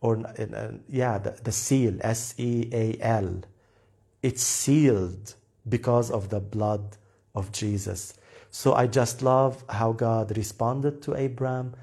or 0.00 0.18
uh, 0.38 0.72
yeah, 0.88 1.18
the, 1.18 1.30
the 1.42 1.52
seal, 1.52 1.98
S 2.00 2.34
E 2.38 2.68
A 2.72 2.96
L. 3.00 3.42
It's 4.22 4.42
sealed 4.42 5.34
because 5.68 6.10
of 6.10 6.28
the 6.28 6.40
blood 6.40 6.96
of 7.34 7.50
Jesus. 7.52 8.14
So 8.50 8.74
I 8.74 8.86
just 8.86 9.22
love 9.22 9.64
how 9.68 9.92
God 9.92 10.36
responded 10.36 11.02
to 11.02 11.16
Abraham 11.16 11.74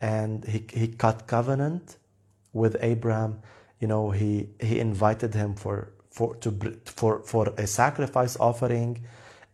and 0.00 0.44
he, 0.44 0.64
he 0.72 0.88
cut 0.88 1.26
covenant 1.26 1.96
with 2.52 2.76
Abraham. 2.80 3.40
You 3.80 3.88
know, 3.88 4.10
he, 4.10 4.48
he 4.60 4.78
invited 4.78 5.34
him 5.34 5.54
for, 5.54 5.92
for, 6.10 6.36
to, 6.36 6.78
for, 6.84 7.22
for 7.22 7.52
a 7.56 7.66
sacrifice 7.66 8.36
offering. 8.38 9.04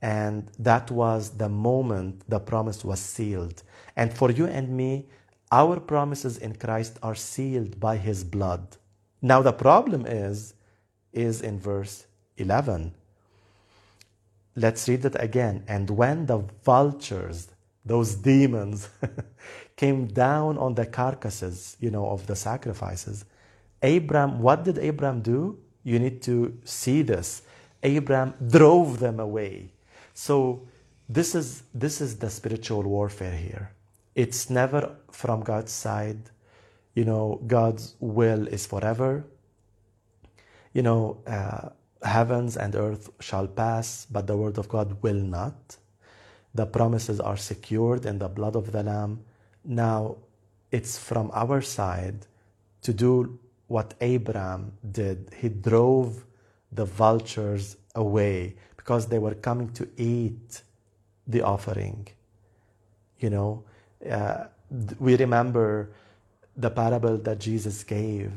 And 0.02 0.50
that 0.58 0.90
was 0.90 1.30
the 1.30 1.48
moment 1.48 2.28
the 2.28 2.38
promise 2.38 2.84
was 2.84 3.00
sealed. 3.00 3.62
And 3.96 4.12
for 4.12 4.30
you 4.30 4.46
and 4.46 4.68
me, 4.68 5.06
our 5.50 5.78
promises 5.80 6.36
in 6.38 6.56
Christ 6.56 6.98
are 7.02 7.14
sealed 7.14 7.80
by 7.80 7.96
his 7.96 8.24
blood. 8.24 8.76
Now 9.22 9.40
the 9.40 9.52
problem 9.52 10.04
is, 10.04 10.54
is 11.12 11.40
in 11.40 11.58
verse 11.58 12.06
11. 12.36 12.94
Let's 14.56 14.88
read 14.88 15.04
it 15.04 15.16
again. 15.18 15.64
And 15.66 15.90
when 15.90 16.26
the 16.26 16.44
vultures, 16.64 17.48
those 17.84 18.14
demons, 18.14 18.88
came 19.76 20.06
down 20.06 20.58
on 20.58 20.74
the 20.74 20.86
carcasses, 20.86 21.76
you 21.80 21.90
know, 21.90 22.08
of 22.08 22.26
the 22.26 22.36
sacrifices, 22.36 23.24
Abraham, 23.82 24.40
what 24.40 24.64
did 24.64 24.78
Abraham 24.78 25.20
do? 25.20 25.58
You 25.82 25.98
need 25.98 26.22
to 26.22 26.56
see 26.64 27.02
this. 27.02 27.42
Abraham 27.82 28.34
drove 28.48 28.98
them 28.98 29.20
away. 29.20 29.72
So 30.14 30.66
this 31.08 31.34
is 31.34 31.64
this 31.74 32.00
is 32.00 32.16
the 32.16 32.30
spiritual 32.30 32.82
warfare 32.84 33.36
here. 33.36 33.70
It's 34.14 34.48
never 34.48 34.96
from 35.10 35.42
God's 35.42 35.72
side. 35.72 36.30
You 36.94 37.04
know, 37.04 37.42
God's 37.46 37.94
will 38.00 38.46
is 38.48 38.64
forever. 38.66 39.26
You 40.72 40.82
know, 40.82 41.18
uh, 41.26 41.68
heavens 42.02 42.56
and 42.56 42.74
earth 42.74 43.10
shall 43.20 43.46
pass, 43.46 44.06
but 44.10 44.26
the 44.26 44.36
word 44.36 44.56
of 44.56 44.68
God 44.68 45.02
will 45.02 45.22
not. 45.38 45.76
The 46.54 46.66
promises 46.66 47.20
are 47.20 47.36
secured 47.36 48.06
in 48.06 48.18
the 48.18 48.28
blood 48.28 48.56
of 48.56 48.72
the 48.72 48.82
Lamb. 48.82 49.20
Now, 49.64 50.16
it's 50.70 50.98
from 50.98 51.30
our 51.34 51.60
side 51.60 52.26
to 52.82 52.92
do 52.92 53.38
what 53.66 53.94
Abraham 54.00 54.72
did. 54.92 55.30
He 55.40 55.48
drove 55.48 56.24
the 56.70 56.84
vultures 56.84 57.76
away 57.94 58.56
because 58.76 59.06
they 59.06 59.18
were 59.18 59.34
coming 59.34 59.70
to 59.72 59.88
eat 59.96 60.62
the 61.26 61.42
offering. 61.42 62.06
You 63.18 63.30
know, 63.30 63.64
uh, 64.08 64.44
we 64.98 65.16
remember 65.16 65.90
the 66.56 66.70
parable 66.70 67.16
that 67.18 67.40
Jesus 67.40 67.82
gave 67.84 68.32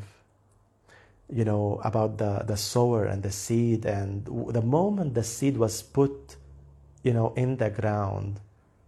you 1.30 1.44
know, 1.44 1.82
about 1.84 2.18
the, 2.18 2.44
the 2.46 2.56
sower 2.56 3.06
and 3.06 3.22
the 3.22 3.32
seed. 3.32 3.86
And 3.86 4.26
the 4.26 4.62
moment 4.62 5.14
the 5.14 5.24
seed 5.24 5.58
was 5.58 5.82
put, 5.82 6.38
you 7.08 7.14
know, 7.14 7.34
in 7.38 7.56
the 7.56 7.70
ground 7.70 8.42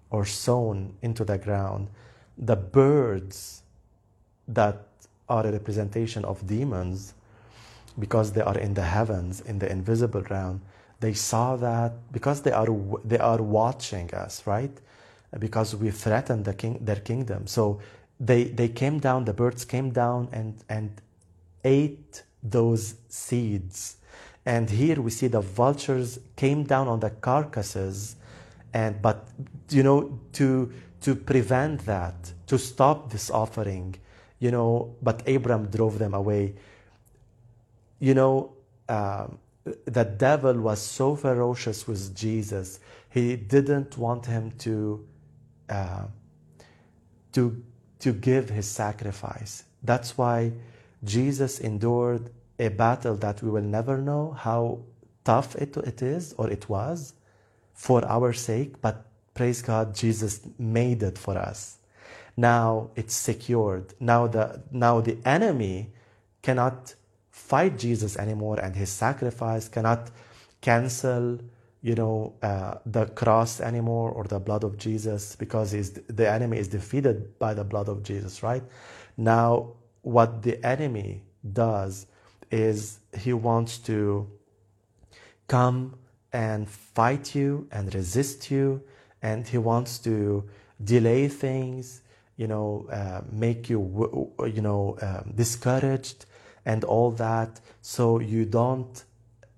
or 0.10 0.26
sown 0.26 0.78
into 1.02 1.24
the 1.24 1.38
ground, 1.38 1.88
the 2.38 2.58
birds 2.58 3.64
that 4.60 4.78
are 5.30 5.46
a 5.48 5.52
representation 5.52 6.26
of 6.26 6.46
demons, 6.46 7.14
because 7.98 8.34
they 8.34 8.42
are 8.42 8.58
in 8.58 8.74
the 8.74 8.88
heavens, 8.98 9.40
in 9.42 9.60
the 9.60 9.72
invisible 9.72 10.24
realm, 10.24 10.62
they 11.00 11.14
saw 11.14 11.56
that 11.56 11.94
because 12.12 12.42
they 12.42 12.52
are 12.52 12.68
they 13.06 13.22
are 13.32 13.42
watching 13.42 14.14
us, 14.14 14.46
right? 14.46 14.76
Because 15.46 15.70
we 15.76 15.90
threatened 15.92 16.44
the 16.44 16.54
king, 16.54 16.78
their 16.82 17.02
kingdom. 17.12 17.48
So 17.48 17.80
they 18.20 18.42
they 18.60 18.68
came 18.82 19.00
down. 19.00 19.24
The 19.24 19.34
birds 19.34 19.64
came 19.64 19.92
down 19.92 20.28
and 20.34 20.52
and 20.68 20.90
ate 21.64 22.24
those 22.44 22.96
seeds. 23.08 23.96
And 24.46 24.70
here 24.70 25.02
we 25.02 25.12
see 25.12 25.28
the 25.28 25.42
vultures 25.42 26.20
came 26.36 26.64
down 26.64 26.88
on 26.88 27.00
the 27.00 27.10
carcasses, 27.10 28.16
and 28.74 29.02
but 29.02 29.28
you 29.70 29.84
know 29.84 30.20
to 30.34 30.72
to 31.02 31.16
prevent 31.16 31.86
that, 31.86 32.34
to 32.48 32.58
stop 32.58 33.12
this 33.12 33.30
offering, 33.30 33.96
you 34.40 34.52
know, 34.52 34.96
but 35.02 35.28
Abram 35.28 35.68
drove 35.68 35.98
them 36.00 36.14
away. 36.14 36.56
You 38.00 38.14
know, 38.14 38.54
uh, 38.88 39.28
the 39.86 40.04
devil 40.04 40.54
was 40.60 40.82
so 40.82 41.16
ferocious 41.16 41.88
with 41.88 42.16
Jesus. 42.16 42.80
He 43.10 43.36
didn't 43.36 43.98
want 43.98 44.26
him 44.26 44.52
to 44.60 45.06
uh, 45.70 46.04
to 47.34 47.64
to 48.00 48.14
give 48.14 48.50
his 48.50 48.68
sacrifice. 48.68 49.64
That's 49.84 50.18
why 50.18 50.54
Jesus 51.04 51.60
endured 51.60 52.32
a 52.60 52.70
battle 52.70 53.16
that 53.16 53.42
we 53.42 53.50
will 53.50 53.64
never 53.64 53.98
know 53.98 54.32
how 54.38 54.80
tough 55.24 55.56
it, 55.56 55.76
it 55.78 56.02
is 56.02 56.34
or 56.38 56.50
it 56.50 56.70
was 56.70 57.14
for 57.74 58.06
our 58.06 58.34
sake, 58.34 58.82
but 58.82 59.06
praise 59.34 59.62
God, 59.62 59.96
Jesus 59.96 60.42
made 60.58 61.02
it 61.04 61.18
for 61.18 61.38
us. 61.38 61.78
Now 62.36 62.92
it's 62.96 63.16
secured. 63.16 63.94
Now 64.00 64.28
the, 64.28 64.62
now 64.72 65.02
the 65.02 65.18
enemy 65.26 65.92
cannot 66.42 66.96
fight 67.32 67.78
Jesus 67.78 68.18
anymore 68.18 68.60
and 68.60 68.76
his 68.76 68.90
sacrifice 68.90 69.68
cannot 69.70 70.12
cancel 70.62 71.40
you 71.82 71.96
know 71.96 72.34
uh, 72.42 72.76
the 72.86 73.06
cross 73.08 73.62
anymore 73.62 74.12
or 74.12 74.26
the 74.26 74.40
blood 74.40 74.64
of 74.64 74.78
jesus 74.78 75.36
because 75.36 75.72
the 75.72 76.30
enemy 76.30 76.58
is 76.58 76.68
defeated 76.68 77.38
by 77.40 77.54
the 77.54 77.64
blood 77.64 77.88
of 77.88 78.04
jesus 78.04 78.44
right 78.44 78.64
now 79.18 79.72
what 80.02 80.42
the 80.44 80.64
enemy 80.66 81.22
does 81.54 82.06
is 82.52 83.00
he 83.18 83.34
wants 83.34 83.78
to 83.80 84.28
come 85.48 85.96
and 86.32 86.70
fight 86.70 87.36
you 87.36 87.68
and 87.72 87.94
resist 87.94 88.52
you, 88.52 88.82
and 89.22 89.48
he 89.48 89.58
wants 89.58 90.00
to 90.00 90.44
delay 90.84 91.28
things, 91.28 92.02
you 92.38 92.48
know, 92.48 92.88
uh, 92.92 93.22
make 93.32 93.70
you, 93.70 94.32
you 94.46 94.62
know, 94.62 94.98
um, 95.02 95.34
discouraged 95.36 96.26
and 96.66 96.84
all 96.84 97.12
that, 97.12 97.60
so 97.82 98.20
you 98.20 98.46
don't 98.46 99.04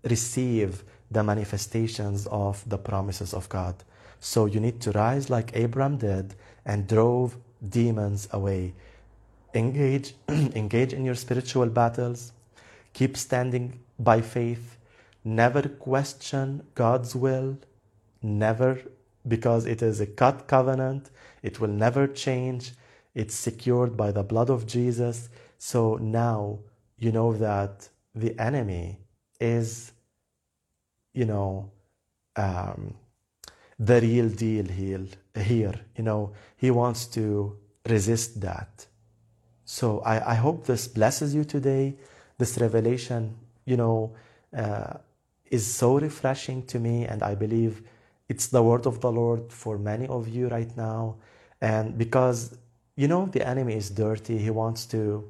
receive 0.04 0.84
the 1.12 1.24
manifestations 1.24 2.28
of 2.28 2.68
the 2.70 2.78
promises 2.78 3.34
of 3.34 3.50
God. 3.50 3.76
So 4.20 4.46
you 4.46 4.60
need 4.60 4.80
to 4.82 4.92
rise 4.92 5.30
like 5.30 5.52
Abraham 5.54 5.98
did 5.98 6.36
and 6.66 6.88
drove 6.88 7.36
demons 7.68 8.28
away 8.32 8.74
engage 9.54 10.14
engage 10.30 10.94
in 10.94 11.06
your 11.06 11.16
spiritual 11.16 11.68
battles 11.68 12.32
keep 12.94 13.16
standing 13.18 13.80
by 14.00 14.22
faith 14.22 14.78
never 15.24 15.64
question 15.64 16.62
god's 16.76 17.16
will 17.16 17.58
never 18.22 18.80
because 19.28 19.66
it 19.66 19.82
is 19.82 20.02
a 20.02 20.06
cut 20.06 20.48
covenant 20.48 21.10
it 21.44 21.60
will 21.60 21.76
never 21.86 22.08
change 22.08 22.72
it's 23.14 23.36
secured 23.36 23.98
by 23.98 24.12
the 24.12 24.24
blood 24.24 24.50
of 24.50 24.66
Jesus. 24.66 25.30
So 25.58 25.96
now 25.96 26.60
you 26.98 27.12
know 27.12 27.34
that 27.34 27.90
the 28.16 28.38
enemy 28.40 29.00
is, 29.40 29.92
you 31.14 31.26
know, 31.26 31.72
um, 32.36 32.96
the 33.78 34.00
real 34.02 34.30
deal 34.30 34.66
here. 34.66 35.06
Here, 35.36 35.74
you 35.96 36.04
know, 36.04 36.34
he 36.58 36.72
wants 36.72 37.06
to 37.08 37.58
resist 37.88 38.42
that. 38.42 38.86
So 39.66 40.00
I, 40.02 40.32
I 40.32 40.36
hope 40.36 40.66
this 40.66 40.88
blesses 40.88 41.34
you 41.34 41.44
today. 41.44 41.96
This 42.42 42.58
revelation, 42.58 43.36
you 43.66 43.78
know, 43.78 43.98
uh, 44.64 44.96
is 45.58 45.64
so 45.82 46.00
refreshing 46.00 46.66
to 46.72 46.80
me, 46.80 47.06
and 47.06 47.22
I 47.22 47.36
believe 47.36 47.84
it's 48.30 48.48
the 48.48 48.64
word 48.64 48.88
of 48.88 49.00
the 49.00 49.12
Lord 49.12 49.54
for 49.54 49.78
many 49.78 50.08
of 50.08 50.28
you 50.28 50.48
right 50.48 50.76
now. 50.76 51.18
And 51.62 51.86
because, 52.04 52.58
you 52.96 53.08
know, 53.08 53.28
the 53.28 53.48
enemy 53.48 53.76
is 53.76 53.92
dirty, 53.92 54.40
he 54.40 54.50
wants 54.50 54.88
to, 54.88 55.30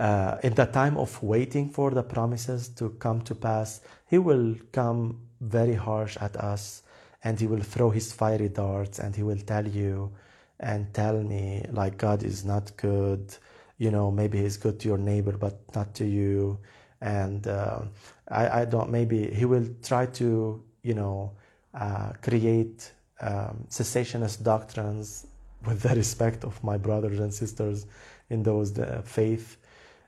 uh, 0.00 0.38
in 0.42 0.54
the 0.54 0.66
time 0.66 0.96
of 0.96 1.22
waiting 1.22 1.70
for 1.70 1.92
the 1.92 2.02
promises 2.02 2.68
to 2.78 2.90
come 3.04 3.20
to 3.28 3.34
pass, 3.36 3.80
he 4.12 4.18
will 4.18 4.56
come 4.72 5.20
very 5.40 5.74
harsh 5.74 6.16
at 6.20 6.34
us 6.36 6.82
and 7.22 7.38
he 7.38 7.46
will 7.46 7.62
throw 7.62 7.90
his 7.90 8.12
fiery 8.12 8.48
darts 8.48 8.98
and 8.98 9.14
he 9.14 9.22
will 9.22 9.42
tell 9.52 9.68
you 9.68 10.10
and 10.58 10.92
tell 10.92 11.22
me, 11.22 11.64
like, 11.70 11.96
God 11.96 12.24
is 12.24 12.44
not 12.44 12.76
good. 12.76 13.36
You 13.80 13.90
know, 13.90 14.10
maybe 14.10 14.36
he's 14.44 14.58
good 14.58 14.78
to 14.80 14.88
your 14.88 14.98
neighbor, 14.98 15.32
but 15.32 15.54
not 15.74 15.94
to 15.94 16.04
you. 16.04 16.58
And 17.00 17.46
uh, 17.46 17.80
I, 18.28 18.60
I 18.60 18.64
don't, 18.66 18.90
maybe 18.90 19.18
he 19.38 19.46
will 19.46 19.66
try 19.82 20.04
to, 20.20 20.62
you 20.82 20.94
know, 20.94 21.32
uh, 21.72 22.12
create 22.20 22.92
um, 23.22 23.64
cessationist 23.70 24.42
doctrines 24.42 25.26
with 25.66 25.80
the 25.80 25.94
respect 25.94 26.44
of 26.44 26.62
my 26.62 26.76
brothers 26.76 27.20
and 27.20 27.32
sisters 27.32 27.86
in 28.28 28.42
those 28.42 28.78
uh, 28.78 29.00
faith. 29.02 29.56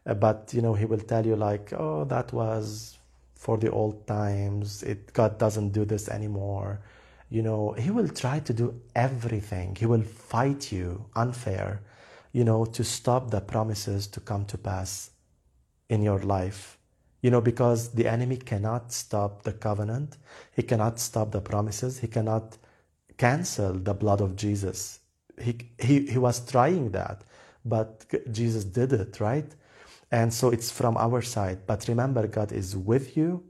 Uh, 0.04 0.14
but 0.14 0.52
you 0.52 0.60
know, 0.60 0.74
he 0.74 0.84
will 0.84 1.04
tell 1.12 1.24
you 1.24 1.36
like, 1.36 1.72
oh, 1.72 2.04
that 2.04 2.30
was 2.32 2.98
for 3.34 3.56
the 3.56 3.70
old 3.70 4.06
times. 4.06 4.82
It 4.82 5.14
God 5.14 5.38
doesn't 5.38 5.70
do 5.70 5.86
this 5.86 6.08
anymore. 6.08 6.80
You 7.30 7.40
know, 7.40 7.72
he 7.72 7.90
will 7.90 8.08
try 8.08 8.40
to 8.40 8.52
do 8.52 8.78
everything. 8.94 9.74
He 9.76 9.86
will 9.86 10.02
fight 10.02 10.70
you 10.70 11.06
unfair, 11.16 11.80
you 12.32 12.44
know, 12.44 12.64
to 12.64 12.84
stop 12.84 13.30
the 13.30 13.40
promises 13.40 14.06
to 14.08 14.20
come 14.20 14.44
to 14.46 14.58
pass 14.58 15.10
in 15.88 16.02
your 16.02 16.20
life 16.20 16.78
you 17.22 17.30
know, 17.30 17.40
because 17.40 17.90
the 17.90 18.06
enemy 18.08 18.36
cannot 18.36 18.92
stop 18.92 19.44
the 19.44 19.52
covenant, 19.52 20.18
he 20.54 20.62
cannot 20.62 20.98
stop 20.98 21.30
the 21.30 21.40
promises, 21.40 22.00
he 22.00 22.08
cannot 22.08 22.58
cancel 23.16 23.72
the 23.74 23.94
blood 23.94 24.20
of 24.20 24.34
Jesus. 24.34 24.98
He, 25.40 25.56
he, 25.78 26.06
he 26.06 26.18
was 26.18 26.44
trying 26.44 26.90
that, 26.90 27.22
but 27.64 28.04
Jesus 28.32 28.64
did 28.64 28.92
it, 28.92 29.20
right? 29.20 29.46
And 30.10 30.34
so 30.34 30.50
it's 30.50 30.70
from 30.70 30.96
our 30.96 31.22
side. 31.22 31.60
But 31.64 31.86
remember, 31.88 32.26
God 32.26 32.52
is 32.52 32.76
with 32.76 33.16
you, 33.16 33.44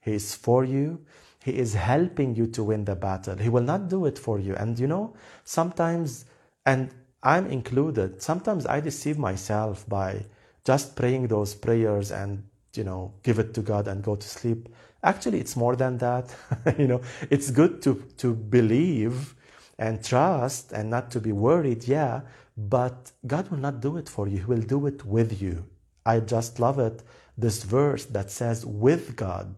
He 0.00 0.14
is 0.14 0.34
for 0.34 0.64
you, 0.64 1.00
He 1.44 1.58
is 1.58 1.74
helping 1.74 2.36
you 2.36 2.46
to 2.46 2.62
win 2.62 2.84
the 2.84 2.94
battle. 2.94 3.36
He 3.36 3.48
will 3.48 3.62
not 3.62 3.88
do 3.88 4.06
it 4.06 4.16
for 4.18 4.38
you. 4.38 4.54
And 4.54 4.78
you 4.78 4.86
know, 4.86 5.14
sometimes, 5.42 6.24
and 6.64 6.94
I'm 7.22 7.46
included, 7.46 8.22
sometimes 8.22 8.66
I 8.66 8.80
deceive 8.80 9.18
myself 9.18 9.88
by 9.88 10.24
just 10.64 10.96
praying 10.96 11.28
those 11.28 11.54
prayers 11.54 12.12
and 12.12 12.44
you 12.74 12.84
know, 12.84 13.12
give 13.22 13.38
it 13.38 13.54
to 13.54 13.62
God 13.62 13.88
and 13.88 14.02
go 14.02 14.16
to 14.16 14.28
sleep. 14.28 14.68
Actually, 15.02 15.40
it's 15.40 15.56
more 15.56 15.76
than 15.76 15.98
that. 15.98 16.34
you 16.78 16.86
know, 16.86 17.00
it's 17.30 17.50
good 17.50 17.82
to, 17.82 18.02
to 18.18 18.34
believe 18.34 19.34
and 19.78 20.04
trust 20.04 20.72
and 20.72 20.90
not 20.90 21.10
to 21.12 21.20
be 21.20 21.32
worried, 21.32 21.86
yeah, 21.86 22.22
but 22.56 23.12
God 23.26 23.50
will 23.50 23.58
not 23.58 23.80
do 23.80 23.96
it 23.96 24.08
for 24.08 24.28
you. 24.28 24.38
He 24.38 24.44
will 24.44 24.62
do 24.62 24.86
it 24.86 25.04
with 25.04 25.40
you. 25.40 25.64
I 26.04 26.20
just 26.20 26.58
love 26.60 26.78
it. 26.78 27.02
This 27.36 27.62
verse 27.62 28.04
that 28.06 28.30
says, 28.30 28.66
with 28.66 29.14
God, 29.16 29.54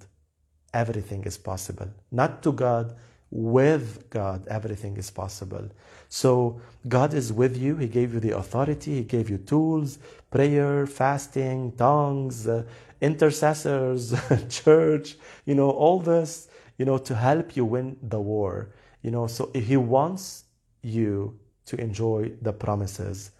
everything 0.74 1.24
is 1.24 1.38
possible. 1.38 1.88
Not 2.10 2.42
to 2.42 2.52
God, 2.52 2.96
with 3.30 4.10
God, 4.10 4.46
everything 4.48 4.96
is 4.96 5.10
possible. 5.10 5.70
So 6.10 6.60
God 6.86 7.14
is 7.14 7.32
with 7.32 7.56
you. 7.56 7.76
He 7.76 7.88
gave 7.88 8.12
you 8.12 8.20
the 8.20 8.36
authority. 8.36 8.96
He 8.96 9.04
gave 9.04 9.30
you 9.30 9.38
tools, 9.38 9.98
prayer, 10.30 10.86
fasting, 10.86 11.72
tongues, 11.78 12.46
uh, 12.46 12.64
intercessors, 13.00 14.12
church, 14.50 15.16
you 15.46 15.54
know, 15.54 15.70
all 15.70 15.98
this, 16.00 16.48
you 16.76 16.84
know, 16.84 16.98
to 16.98 17.14
help 17.14 17.56
you 17.56 17.64
win 17.64 17.96
the 18.02 18.20
war. 18.20 18.74
You 19.00 19.10
know, 19.10 19.26
so 19.26 19.50
if 19.54 19.64
He 19.64 19.78
wants 19.78 20.44
you 20.82 21.38
to 21.66 21.80
enjoy 21.80 22.32
the 22.42 22.52
promises. 22.52 23.30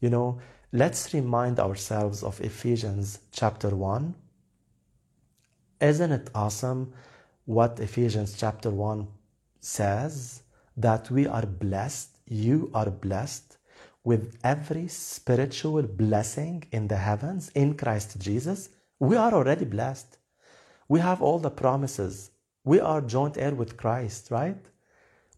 You 0.00 0.10
know, 0.10 0.38
let's 0.72 1.12
remind 1.12 1.58
ourselves 1.58 2.22
of 2.22 2.40
Ephesians 2.40 3.18
chapter 3.32 3.70
1. 3.70 4.14
Isn't 5.80 6.12
it 6.12 6.30
awesome 6.34 6.92
what 7.46 7.80
Ephesians 7.80 8.36
chapter 8.38 8.70
1 8.70 9.08
says? 9.60 10.42
That 10.76 11.10
we 11.10 11.26
are 11.26 11.44
blessed, 11.44 12.09
you 12.30 12.70
are 12.72 12.90
blessed 12.90 13.58
with 14.04 14.38
every 14.42 14.88
spiritual 14.88 15.82
blessing 15.82 16.64
in 16.72 16.88
the 16.88 16.96
heavens 16.96 17.50
in 17.54 17.76
Christ 17.76 18.18
Jesus. 18.18 18.70
We 18.98 19.16
are 19.16 19.34
already 19.34 19.66
blessed. 19.66 20.16
We 20.88 21.00
have 21.00 21.20
all 21.20 21.38
the 21.38 21.50
promises. 21.50 22.30
We 22.64 22.80
are 22.80 23.00
joint 23.00 23.36
heir 23.36 23.54
with 23.54 23.76
Christ, 23.76 24.30
right? 24.30 24.64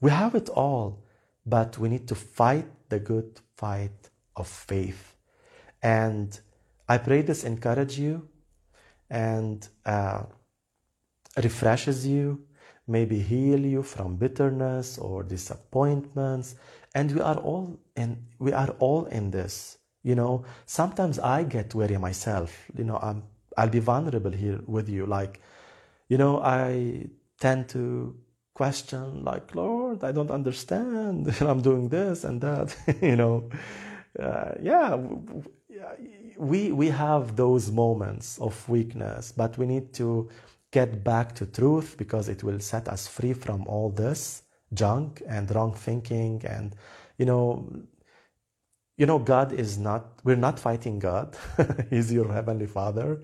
We 0.01 0.11
have 0.11 0.35
it 0.35 0.49
all, 0.49 1.05
but 1.47 1.79
we 1.79 1.89
need 1.89 2.09
to 2.09 2.15
fight 2.15 2.67
the 2.89 3.01
good 3.01 3.41
fight 3.57 4.11
of 4.37 4.47
faith. 4.49 5.17
And 5.83 6.39
I 6.89 6.99
pray 6.99 7.23
this 7.23 7.45
encourage 7.45 7.99
you 7.99 8.29
and 9.11 9.67
uh, 9.87 10.25
refreshes 11.43 12.07
you, 12.07 12.45
maybe 12.87 13.19
heal 13.19 13.61
you 13.61 13.83
from 13.83 14.17
bitterness 14.17 14.99
or 14.99 15.23
disappointments. 15.23 16.57
And 16.95 17.11
we 17.13 17.21
are 17.21 17.37
all 17.37 17.79
in 17.97 18.27
we 18.39 18.53
are 18.53 18.71
all 18.79 19.07
in 19.07 19.31
this. 19.31 19.79
You 20.03 20.15
know, 20.15 20.45
sometimes 20.67 21.19
I 21.19 21.45
get 21.45 21.75
weary 21.75 21.97
myself. 21.97 22.71
You 22.77 22.85
know, 22.85 22.99
I'm 23.03 23.23
I'll 23.57 23.69
be 23.69 23.79
vulnerable 23.79 24.33
here 24.33 24.61
with 24.67 24.89
you. 24.89 25.07
Like, 25.07 25.41
you 26.09 26.19
know, 26.19 26.41
I 26.43 27.07
tend 27.39 27.69
to 27.71 28.15
question, 28.55 29.25
like, 29.25 29.55
Lord, 29.55 30.05
I 30.05 30.13
don't 30.13 30.31
understand. 30.31 31.35
I'm 31.41 31.63
doing 31.63 31.89
this 31.89 32.25
and 32.25 32.41
that. 32.41 32.77
you 33.03 33.17
know, 33.17 33.49
uh, 34.19 34.53
yeah, 34.61 34.99
we 36.37 36.73
we 36.73 36.89
have 36.89 37.37
those 37.37 37.71
moments 37.71 38.39
of 38.39 38.69
weakness, 38.69 39.33
but 39.33 39.57
we 39.57 39.67
need 39.67 39.93
to 39.95 40.29
get 40.71 41.05
back 41.05 41.35
to 41.37 41.47
truth 41.47 41.97
because 41.97 42.29
it 42.29 42.43
will 42.43 42.59
set 42.61 42.89
us 42.89 43.07
free 43.07 43.35
from 43.35 43.67
all 43.67 43.91
this 43.91 44.43
junk 44.75 45.23
and 45.29 45.55
wrong 45.55 45.75
thinking 45.75 46.43
and 46.47 46.75
you 47.19 47.27
know 47.27 47.69
you 48.97 49.07
know, 49.07 49.19
God 49.19 49.53
is 49.53 49.79
not, 49.79 50.21
we're 50.25 50.37
not 50.37 50.59
fighting 50.61 50.99
God. 50.99 51.37
He's 51.91 52.13
your 52.13 52.33
heavenly 52.33 52.67
Father. 52.67 53.23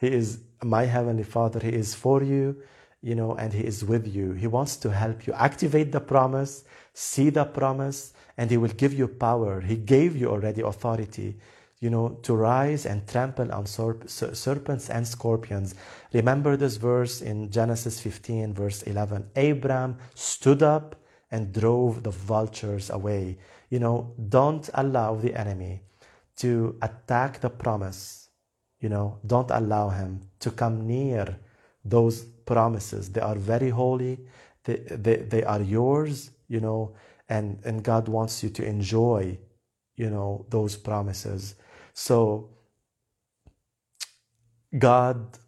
He 0.00 0.08
is 0.08 0.40
my 0.64 0.84
heavenly 0.84 1.24
Father. 1.24 1.60
He 1.60 1.70
is 1.70 1.94
for 1.94 2.22
you, 2.22 2.56
you 3.02 3.14
know, 3.14 3.34
and 3.34 3.52
He 3.52 3.64
is 3.64 3.84
with 3.84 4.12
you. 4.12 4.32
He 4.32 4.48
wants 4.48 4.76
to 4.78 4.90
help 4.90 5.26
you 5.26 5.32
activate 5.34 5.92
the 5.92 6.00
promise, 6.00 6.64
see 6.94 7.30
the 7.30 7.44
promise, 7.44 8.14
and 8.36 8.50
He 8.50 8.56
will 8.56 8.70
give 8.70 8.94
you 8.94 9.08
power. 9.08 9.60
He 9.60 9.76
gave 9.76 10.16
you 10.16 10.30
already 10.30 10.62
authority, 10.62 11.36
you 11.80 11.88
know, 11.88 12.10
to 12.22 12.34
rise 12.34 12.84
and 12.84 13.06
trample 13.08 13.50
on 13.52 13.66
serpents 13.66 14.90
and 14.90 15.06
scorpions. 15.06 15.74
Remember 16.12 16.56
this 16.56 16.76
verse 16.76 17.22
in 17.22 17.50
Genesis 17.50 18.00
15, 18.00 18.52
verse 18.52 18.82
11. 18.82 19.30
Abraham 19.36 19.96
stood 20.14 20.62
up 20.62 20.96
and 21.30 21.52
drove 21.52 22.02
the 22.02 22.10
vultures 22.10 22.90
away. 22.90 23.38
You 23.70 23.78
know, 23.78 24.12
don't 24.28 24.68
allow 24.74 25.14
the 25.14 25.34
enemy 25.34 25.80
to 26.36 26.76
attack 26.82 27.40
the 27.40 27.50
promise. 27.50 28.28
You 28.80 28.88
know, 28.88 29.18
don't 29.26 29.50
allow 29.50 29.88
him 29.88 30.22
to 30.40 30.50
come 30.50 30.86
near 30.86 31.38
those 31.84 32.24
promises. 32.24 33.10
They 33.10 33.20
are 33.20 33.36
very 33.36 33.70
holy, 33.70 34.18
they, 34.64 34.76
they, 34.90 35.16
they 35.16 35.44
are 35.44 35.62
yours, 35.62 36.30
you 36.48 36.60
know, 36.60 36.94
and, 37.28 37.58
and 37.64 37.82
God 37.82 38.08
wants 38.08 38.42
you 38.42 38.50
to 38.50 38.64
enjoy, 38.64 39.38
you 39.96 40.10
know, 40.10 40.44
those 40.50 40.76
promises. 40.76 41.54
So, 41.94 42.50
God 44.78 45.38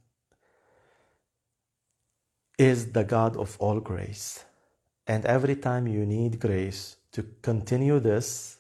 is 2.59 2.93
the 2.93 3.05
God 3.05 3.37
of 3.37 3.57
all 3.59 3.81
grace. 3.81 4.45
And 5.07 5.25
every 5.27 5.57
time 5.57 5.87
you 5.87 6.07
need 6.07 6.41
grace 6.41 6.97
to 7.13 7.25
continue 7.43 7.99
this, 8.01 8.59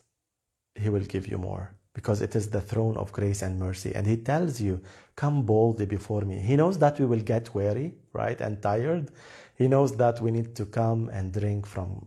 He 0.74 0.88
will 0.88 1.04
give 1.04 1.26
you 1.28 1.38
more 1.38 1.74
because 1.94 2.22
it 2.22 2.34
is 2.34 2.48
the 2.48 2.60
throne 2.60 2.96
of 2.96 3.12
grace 3.12 3.42
and 3.42 3.58
mercy. 3.58 3.94
And 3.94 4.06
He 4.06 4.16
tells 4.16 4.60
you, 4.60 4.80
Come 5.14 5.42
boldly 5.42 5.86
before 5.86 6.22
me. 6.22 6.38
He 6.38 6.56
knows 6.56 6.78
that 6.78 6.98
we 6.98 7.06
will 7.06 7.20
get 7.20 7.54
weary, 7.54 7.94
right, 8.12 8.40
and 8.40 8.62
tired. 8.62 9.10
He 9.56 9.68
knows 9.68 9.94
that 9.96 10.20
we 10.20 10.30
need 10.30 10.56
to 10.56 10.64
come 10.64 11.10
and 11.10 11.32
drink 11.32 11.66
from 11.66 12.06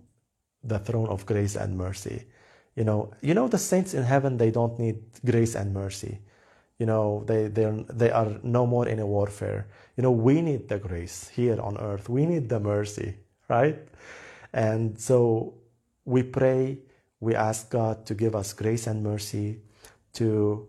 the 0.64 0.80
throne 0.80 1.08
of 1.08 1.26
grace 1.26 1.56
and 1.56 1.78
mercy. 1.78 2.26
You 2.76 2.84
know, 2.84 3.12
you 3.22 3.34
know 3.34 3.48
the 3.48 3.58
saints 3.58 3.94
in 3.94 4.04
heaven 4.04 4.38
they 4.38 4.52
don't 4.52 4.78
need 4.80 4.98
grace 5.26 5.56
and 5.56 5.74
mercy. 5.74 6.20
You 6.78 6.86
know, 6.86 7.24
they 7.26 7.48
they 7.48 7.86
they 7.88 8.12
are 8.12 8.38
no 8.44 8.66
more 8.68 8.88
in 8.88 9.00
a 9.00 9.06
warfare. 9.06 9.68
You 9.96 10.04
know, 10.04 10.12
we 10.12 10.42
need 10.42 10.68
the 10.68 10.78
grace 10.78 11.30
here 11.30 11.60
on 11.62 11.78
earth. 11.78 12.10
We 12.10 12.26
need 12.26 12.50
the 12.50 12.60
mercy, 12.60 13.16
right? 13.48 13.80
And 14.52 15.00
so 15.00 15.54
we 16.04 16.24
pray, 16.24 16.80
we 17.22 17.34
ask 17.34 17.70
God 17.70 18.06
to 18.08 18.14
give 18.14 18.36
us 18.36 18.54
grace 18.54 18.88
and 18.88 19.04
mercy 19.04 19.62
to 20.14 20.68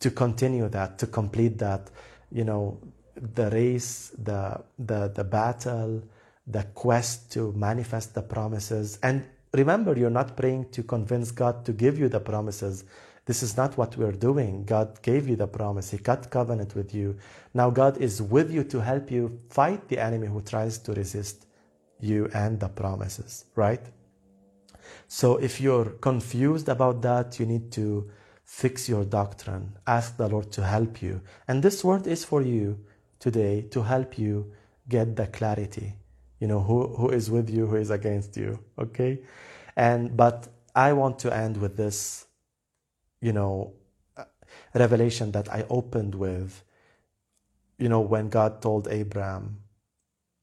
to 0.00 0.10
continue 0.10 0.68
that, 0.68 0.98
to 0.98 1.06
complete 1.06 1.58
that, 1.58 1.90
you 2.32 2.44
know, 2.44 2.78
the 3.14 3.50
race, 3.50 4.12
the 4.18 4.62
the 4.78 5.08
the 5.08 5.24
battle, 5.24 6.02
the 6.46 6.64
quest 6.74 7.32
to 7.32 7.52
manifest 7.52 8.14
the 8.14 8.22
promises. 8.22 8.98
And 9.02 9.24
remember, 9.52 9.96
you're 9.96 10.10
not 10.10 10.36
praying 10.36 10.70
to 10.70 10.82
convince 10.82 11.30
God 11.30 11.64
to 11.64 11.72
give 11.72 11.98
you 11.98 12.08
the 12.08 12.20
promises. 12.20 12.84
This 13.26 13.42
is 13.42 13.56
not 13.56 13.76
what 13.76 13.96
we're 13.96 14.12
doing. 14.12 14.64
God 14.64 15.00
gave 15.02 15.28
you 15.28 15.36
the 15.36 15.46
promise. 15.46 15.90
He 15.90 15.98
cut 15.98 16.30
covenant 16.30 16.74
with 16.74 16.94
you. 16.94 17.16
Now 17.54 17.70
God 17.70 17.98
is 17.98 18.20
with 18.20 18.50
you 18.50 18.64
to 18.64 18.80
help 18.80 19.10
you 19.10 19.40
fight 19.50 19.88
the 19.88 19.98
enemy 19.98 20.26
who 20.26 20.40
tries 20.40 20.78
to 20.78 20.92
resist 20.92 21.46
you 22.00 22.28
and 22.34 22.58
the 22.58 22.68
promises, 22.68 23.44
right? 23.54 23.84
So 25.06 25.36
if 25.36 25.60
you're 25.60 25.90
confused 26.00 26.68
about 26.68 27.02
that, 27.02 27.38
you 27.38 27.46
need 27.46 27.70
to 27.72 28.10
fix 28.44 28.88
your 28.88 29.04
doctrine. 29.04 29.76
Ask 29.86 30.16
the 30.16 30.28
Lord 30.28 30.50
to 30.52 30.64
help 30.64 31.02
you. 31.02 31.20
And 31.46 31.62
this 31.62 31.84
word 31.84 32.06
is 32.06 32.24
for 32.24 32.42
you 32.42 32.80
today 33.20 33.62
to 33.70 33.82
help 33.82 34.18
you 34.18 34.52
get 34.88 35.14
the 35.14 35.26
clarity. 35.26 35.99
You 36.40 36.48
know, 36.48 36.60
who, 36.60 36.88
who 36.96 37.10
is 37.10 37.30
with 37.30 37.48
you, 37.48 37.66
who 37.66 37.76
is 37.76 37.90
against 37.90 38.36
you. 38.36 38.58
Okay? 38.78 39.20
And 39.76 40.16
but 40.16 40.48
I 40.74 40.92
want 40.92 41.18
to 41.20 41.34
end 41.34 41.56
with 41.56 41.76
this, 41.76 42.26
you 43.20 43.32
know, 43.32 43.72
uh, 44.16 44.24
revelation 44.74 45.30
that 45.32 45.52
I 45.52 45.64
opened 45.70 46.14
with, 46.14 46.64
you 47.78 47.88
know, 47.88 48.00
when 48.00 48.28
God 48.28 48.60
told 48.60 48.88
Abraham, 48.88 49.58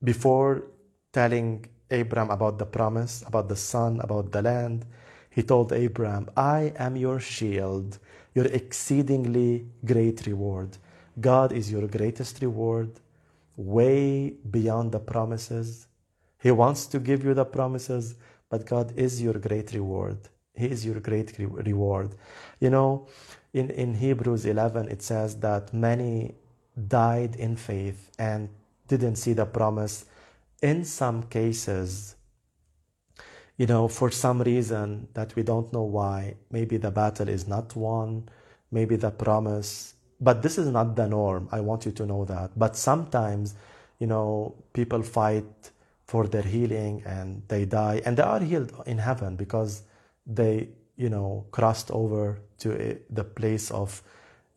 before 0.03 0.63
telling 1.13 1.65
Abraham 1.89 2.29
about 2.29 2.59
the 2.59 2.65
promise, 2.65 3.23
about 3.25 3.49
the 3.49 3.55
son, 3.55 3.99
about 4.01 4.31
the 4.31 4.41
land, 4.41 4.85
he 5.29 5.43
told 5.43 5.71
Abraham, 5.71 6.29
I 6.35 6.73
am 6.77 6.95
your 6.95 7.19
shield, 7.19 7.99
your 8.33 8.45
exceedingly 8.45 9.67
great 9.85 10.25
reward. 10.25 10.77
God 11.19 11.51
is 11.51 11.71
your 11.71 11.87
greatest 11.87 12.41
reward, 12.41 12.99
way 13.55 14.31
beyond 14.51 14.91
the 14.91 14.99
promises. 14.99 15.86
He 16.47 16.51
wants 16.51 16.85
to 16.93 16.99
give 16.99 17.25
you 17.25 17.33
the 17.33 17.43
promises, 17.43 18.15
but 18.49 18.65
God 18.65 18.93
is 18.95 19.21
your 19.21 19.33
great 19.33 19.73
reward. 19.73 20.17
He 20.55 20.67
is 20.67 20.85
your 20.85 21.01
great 21.01 21.37
reward. 21.37 22.15
You 22.61 22.69
know, 22.69 23.09
in, 23.51 23.69
in 23.71 23.93
Hebrews 23.95 24.45
11, 24.45 24.87
it 24.87 25.01
says 25.01 25.35
that 25.41 25.73
many 25.73 26.35
died 26.87 27.35
in 27.35 27.57
faith 27.57 28.11
and 28.17 28.47
didn't 28.87 29.17
see 29.17 29.33
the 29.33 29.45
promise. 29.45 30.05
In 30.61 30.85
some 30.85 31.23
cases, 31.23 32.15
you 33.57 33.65
know, 33.65 33.89
for 33.89 34.09
some 34.09 34.41
reason 34.41 35.09
that 35.15 35.35
we 35.35 35.43
don't 35.43 35.73
know 35.73 35.83
why, 35.83 36.35
maybe 36.49 36.77
the 36.77 36.91
battle 36.91 37.27
is 37.27 37.45
not 37.45 37.75
won, 37.75 38.29
maybe 38.71 38.95
the 38.95 39.11
promise 39.11 39.95
but 40.19 40.41
this 40.41 40.57
is 40.57 40.69
not 40.69 40.95
the 40.95 41.07
norm. 41.07 41.47
I 41.51 41.59
want 41.59 41.85
you 41.85 41.91
to 41.91 42.05
know 42.05 42.25
that. 42.25 42.49
But 42.57 42.75
sometimes, 42.75 43.53
you 43.99 44.07
know, 44.07 44.55
people 44.73 45.03
fight 45.03 45.45
for 46.07 46.25
their 46.27 46.41
healing 46.43 47.03
and 47.05 47.43
they 47.49 47.65
die 47.65 48.01
and 48.05 48.17
they 48.17 48.23
are 48.23 48.39
healed 48.39 48.71
in 48.85 48.97
heaven 48.97 49.35
because 49.35 49.83
they, 50.25 50.69
you 50.95 51.09
know, 51.09 51.45
crossed 51.51 51.91
over 51.91 52.39
to 52.59 52.99
the 53.09 53.23
place 53.23 53.69
of, 53.71 54.01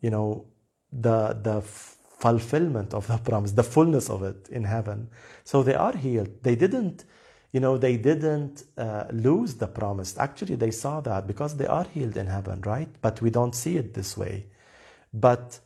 you 0.00 0.10
know, 0.10 0.44
the 0.92 1.38
the 1.42 1.60
fulfillment 1.62 2.94
of 2.94 3.06
the 3.06 3.18
promise, 3.24 3.52
the 3.52 3.64
fullness 3.64 4.08
of 4.10 4.22
it 4.22 4.48
in 4.50 4.64
heaven. 4.64 5.08
So 5.44 5.62
they 5.62 5.74
are 5.74 5.96
healed. 5.96 6.30
They 6.42 6.54
didn't, 6.54 7.04
you 7.52 7.60
know, 7.60 7.78
they 7.78 7.96
didn't 7.96 8.64
uh, 8.78 9.04
lose 9.10 9.54
the 9.54 9.66
promise. 9.66 10.16
Actually, 10.18 10.54
they 10.54 10.70
saw 10.70 11.00
that 11.00 11.26
because 11.26 11.56
they 11.56 11.66
are 11.66 11.86
healed 11.92 12.16
in 12.16 12.26
heaven, 12.26 12.60
right? 12.62 12.88
But 13.00 13.20
we 13.20 13.30
don't 13.30 13.54
see 13.54 13.76
it 13.76 13.94
this 13.94 14.16
way. 14.16 14.46
But, 15.12 15.58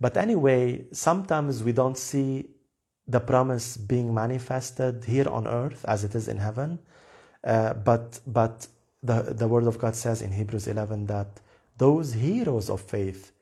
but 0.00 0.16
anyway, 0.16 0.84
sometimes 0.92 1.64
we 1.64 1.72
don't 1.72 1.98
see 1.98 2.46
the 3.06 3.20
promise 3.20 3.76
being 3.76 4.14
manifested 4.14 5.04
here 5.04 5.28
on 5.28 5.46
earth 5.46 5.84
as 5.86 6.04
it 6.04 6.14
is 6.14 6.28
in 6.28 6.38
heaven. 6.38 6.78
Uh, 7.44 7.74
but 7.74 8.20
but 8.26 8.66
the, 9.02 9.34
the 9.36 9.48
Word 9.48 9.64
of 9.66 9.78
God 9.78 9.96
says 9.96 10.22
in 10.22 10.30
Hebrews 10.32 10.68
11 10.68 11.06
that 11.06 11.40
those 11.76 12.12
heroes 12.12 12.70
of 12.70 12.80
faith, 12.80 13.32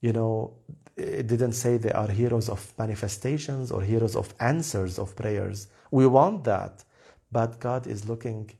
you 0.00 0.12
know, 0.12 0.52
it 0.96 1.26
didn't 1.26 1.54
say 1.54 1.76
they 1.76 1.92
are 1.92 2.08
heroes 2.08 2.48
of 2.48 2.72
manifestations 2.78 3.72
or 3.72 3.82
heroes 3.82 4.14
of 4.14 4.34
answers 4.40 4.98
of 4.98 5.16
prayers. 5.16 5.68
We 5.90 6.06
want 6.06 6.44
that. 6.44 6.84
But 7.32 7.58
God 7.58 7.86
is 7.86 8.08
looking, 8.08 8.50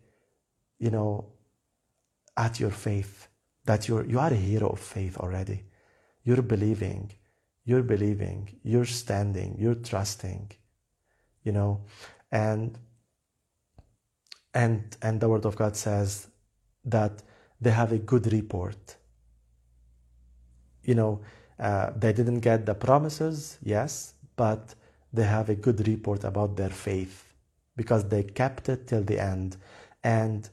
you 0.78 0.90
know, 0.90 1.26
at 2.37 2.58
your 2.58 2.70
faith, 2.70 3.28
that 3.66 3.87
you're, 3.87 4.04
you 4.04 4.18
are 4.18 4.32
a 4.32 4.37
hero 4.37 4.68
of 4.70 4.80
faith 4.80 5.16
already. 5.18 5.62
You're 6.24 6.42
believing, 6.42 7.12
you're 7.64 7.83
believing, 7.83 8.59
you're 8.62 8.85
standing, 8.85 9.57
you're 9.59 9.74
trusting, 9.74 10.50
you 11.42 11.53
know, 11.53 11.81
and 12.31 12.79
and 14.53 14.96
and 15.03 15.20
the 15.20 15.29
word 15.29 15.44
of 15.46 15.57
God 15.57 15.77
says 15.77 16.29
that 16.85 17.22
they 17.61 17.70
have 17.70 17.92
a 17.92 17.98
good 17.98 18.33
report. 18.33 18.96
You 20.83 20.94
know, 20.94 21.20
uh, 21.59 21.90
they 21.96 22.12
didn't 22.12 22.40
get 22.40 22.66
the 22.66 22.74
promises, 22.74 23.59
yes, 23.62 24.14
but 24.37 24.74
they 25.12 25.24
have 25.24 25.48
a 25.48 25.55
good 25.55 25.87
report 25.87 26.24
about 26.24 26.57
their 26.57 26.70
faith 26.70 27.33
because 27.77 28.09
they 28.09 28.22
kept 28.22 28.68
it 28.68 28.87
till 28.87 29.03
the 29.03 29.18
end. 29.18 29.57
And 30.03 30.48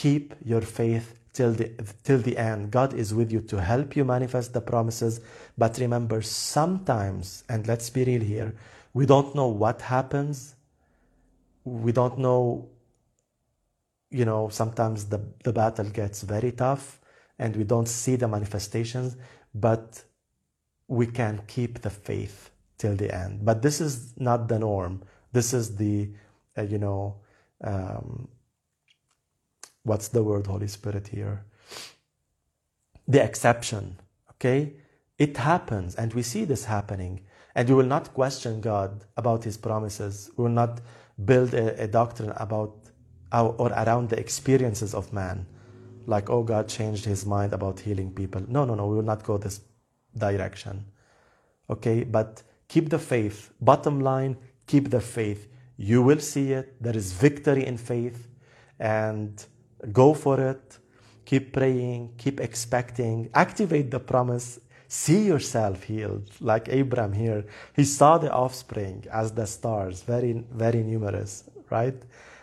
keep 0.00 0.34
your 0.42 0.62
faith 0.62 1.06
till 1.34 1.52
the, 1.52 1.68
till 2.04 2.18
the 2.18 2.36
end. 2.38 2.70
God 2.70 2.94
is 2.94 3.12
with 3.12 3.30
you 3.30 3.42
to 3.52 3.60
help 3.60 3.94
you 3.96 4.04
manifest 4.04 4.54
the 4.54 4.60
promises. 4.72 5.20
But 5.58 5.76
remember, 5.78 6.22
sometimes, 6.22 7.44
and 7.50 7.68
let's 7.68 7.90
be 7.90 8.04
real 8.04 8.22
here, 8.22 8.54
we 8.94 9.04
don't 9.04 9.34
know 9.34 9.48
what 9.48 9.82
happens. 9.82 10.54
We 11.64 11.92
don't 11.92 12.18
know, 12.18 12.70
you 14.10 14.24
know, 14.24 14.48
sometimes 14.48 15.04
the, 15.04 15.20
the 15.44 15.52
battle 15.52 15.90
gets 15.90 16.22
very 16.22 16.52
tough 16.52 16.98
and 17.38 17.54
we 17.54 17.64
don't 17.64 17.88
see 17.88 18.16
the 18.16 18.26
manifestations, 18.26 19.16
but 19.54 20.02
we 20.88 21.06
can 21.06 21.42
keep 21.46 21.82
the 21.82 21.90
faith 21.90 22.50
till 22.78 22.96
the 22.96 23.14
end. 23.14 23.44
But 23.44 23.60
this 23.60 23.82
is 23.82 24.14
not 24.16 24.48
the 24.48 24.58
norm. 24.58 25.02
This 25.32 25.52
is 25.52 25.76
the, 25.76 26.10
uh, 26.56 26.62
you 26.62 26.78
know, 26.78 27.16
um, 27.62 28.28
what's 29.82 30.08
the 30.08 30.22
word 30.22 30.46
holy 30.46 30.68
spirit 30.68 31.08
here? 31.08 31.44
The 33.08 33.22
exception 33.22 33.98
okay? 34.32 34.74
It 35.18 35.36
happens 35.36 35.94
and 35.94 36.14
we 36.14 36.22
see 36.22 36.44
this 36.44 36.64
happening. 36.64 37.20
And 37.54 37.68
we 37.68 37.74
will 37.74 37.86
not 37.86 38.14
question 38.14 38.60
god 38.60 39.04
about 39.16 39.44
his 39.44 39.56
promises. 39.56 40.30
We 40.36 40.44
will 40.44 40.50
not 40.50 40.80
build 41.24 41.52
a, 41.52 41.82
a 41.82 41.88
doctrine 41.88 42.32
about 42.36 42.76
our, 43.32 43.50
or 43.50 43.70
around 43.70 44.08
the 44.08 44.18
experiences 44.18 44.94
of 44.94 45.12
man 45.12 45.46
like 46.06 46.30
oh 46.30 46.42
god 46.42 46.68
changed 46.68 47.04
his 47.04 47.26
mind 47.26 47.52
about 47.52 47.80
healing 47.80 48.12
people. 48.12 48.42
No 48.48 48.64
no 48.64 48.74
no 48.74 48.86
we 48.86 48.96
will 48.96 49.02
not 49.02 49.22
go 49.22 49.38
this 49.38 49.60
direction 50.16 50.86
okay? 51.70 52.04
But 52.04 52.42
keep 52.68 52.90
the 52.90 52.98
faith. 52.98 53.52
Bottom 53.60 54.00
line 54.00 54.36
keep 54.66 54.90
the 54.90 55.00
faith. 55.00 55.48
You 55.76 56.02
will 56.02 56.20
see 56.20 56.52
it. 56.52 56.82
There 56.82 56.96
is 56.96 57.12
victory 57.12 57.64
in 57.64 57.78
faith. 57.78 58.28
And 58.78 59.44
Go 59.92 60.14
for 60.14 60.40
it. 60.40 60.78
Keep 61.24 61.52
praying, 61.52 62.14
keep 62.18 62.40
expecting, 62.40 63.30
activate 63.34 63.90
the 63.90 64.00
promise. 64.00 64.58
See 64.88 65.26
yourself 65.26 65.84
healed, 65.84 66.28
like 66.40 66.68
Abraham 66.68 67.12
here. 67.12 67.44
He 67.76 67.84
saw 67.84 68.18
the 68.18 68.32
offspring 68.32 69.04
as 69.12 69.32
the 69.32 69.46
stars, 69.46 70.02
very, 70.02 70.44
very 70.50 70.82
numerous, 70.82 71.44
right? 71.70 71.94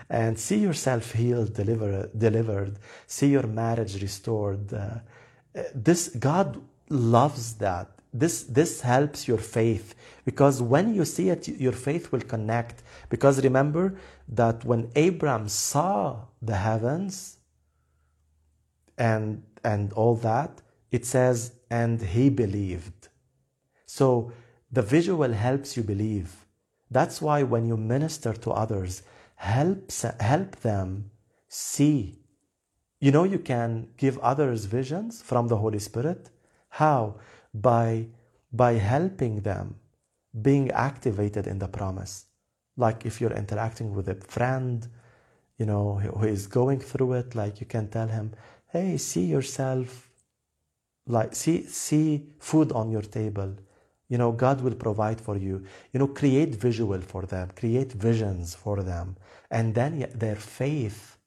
And 0.10 0.40
see 0.40 0.60
yourself 0.60 1.12
healed, 1.12 1.54
deliver, 1.54 2.10
delivered. 2.18 2.80
See 3.06 3.28
your 3.28 3.48
marriage 3.48 4.02
restored. 4.02 4.74
Uh, 4.74 5.00
this 5.76 6.08
God 6.08 6.62
loves 6.90 7.56
that. 7.56 7.90
This 8.14 8.44
this 8.44 8.82
helps 8.82 9.28
your 9.28 9.38
faith 9.38 9.96
because 10.26 10.62
when 10.62 10.94
you 10.94 11.06
see 11.06 11.30
it, 11.30 11.48
your 11.48 11.72
faith 11.72 12.12
will 12.12 12.22
connect. 12.22 12.84
Because 13.10 13.44
remember 13.44 13.96
that 14.30 14.66
when 14.66 14.92
Abraham 14.96 15.48
saw 15.50 16.26
the 16.42 16.56
heavens 16.56 17.38
and, 18.98 19.44
and 19.64 19.94
all 19.94 20.16
that, 20.16 20.62
it 20.92 21.06
says, 21.06 21.54
and 21.70 22.02
he 22.02 22.30
believed. 22.30 23.10
So 23.86 24.32
the 24.72 24.82
visual 24.82 25.32
helps 25.32 25.78
you 25.78 25.84
believe. 25.84 26.46
That's 26.90 27.22
why 27.22 27.44
when 27.44 27.68
you 27.68 27.78
minister 27.78 28.34
to 28.34 28.52
others, 28.52 29.04
help, 29.36 29.92
help 30.20 30.56
them 30.58 31.12
see 31.48 32.20
you 33.00 33.12
know 33.12 33.24
you 33.24 33.40
can 33.40 33.90
give 33.98 34.18
others 34.20 34.66
visions 34.66 35.22
from 35.22 35.48
the 35.48 35.58
Holy 35.58 35.80
Spirit. 35.80 36.30
How? 36.70 37.16
By 37.62 38.08
by 38.52 38.74
helping 38.74 39.42
them 39.42 39.76
being 40.42 40.72
activated 40.72 41.48
in 41.48 41.60
the 41.60 41.68
promise. 41.68 42.26
Like 42.76 43.06
if 43.06 43.20
you're 43.20 43.34
interacting 43.34 43.94
with 43.94 44.08
a 44.10 44.16
friend, 44.16 44.88
you 45.58 45.66
know, 45.66 45.96
who 45.96 46.26
is 46.26 46.48
going 46.48 46.80
through 46.80 47.14
it, 47.14 47.36
like 47.36 47.60
you 47.60 47.66
can 47.66 47.90
tell 47.90 48.08
him, 48.08 48.34
hey, 48.68 48.98
see 48.98 49.26
yourself, 49.26 50.10
like 51.08 51.36
see 51.36 51.64
see 51.64 52.28
food 52.40 52.72
on 52.72 52.92
your 52.92 53.02
table. 53.02 53.56
You 54.10 54.18
know, 54.18 54.32
God 54.32 54.62
will 54.62 54.76
provide 54.76 55.20
for 55.20 55.38
you. 55.38 55.66
You 55.92 56.00
know, 56.00 56.08
create 56.08 56.56
visual 56.56 57.02
for 57.02 57.24
them, 57.24 57.52
create 57.56 57.92
visions 57.92 58.56
for 58.56 58.84
them. 58.84 59.18
And 59.52 59.76
then 59.76 60.10
their 60.16 60.36
faith 60.36 61.18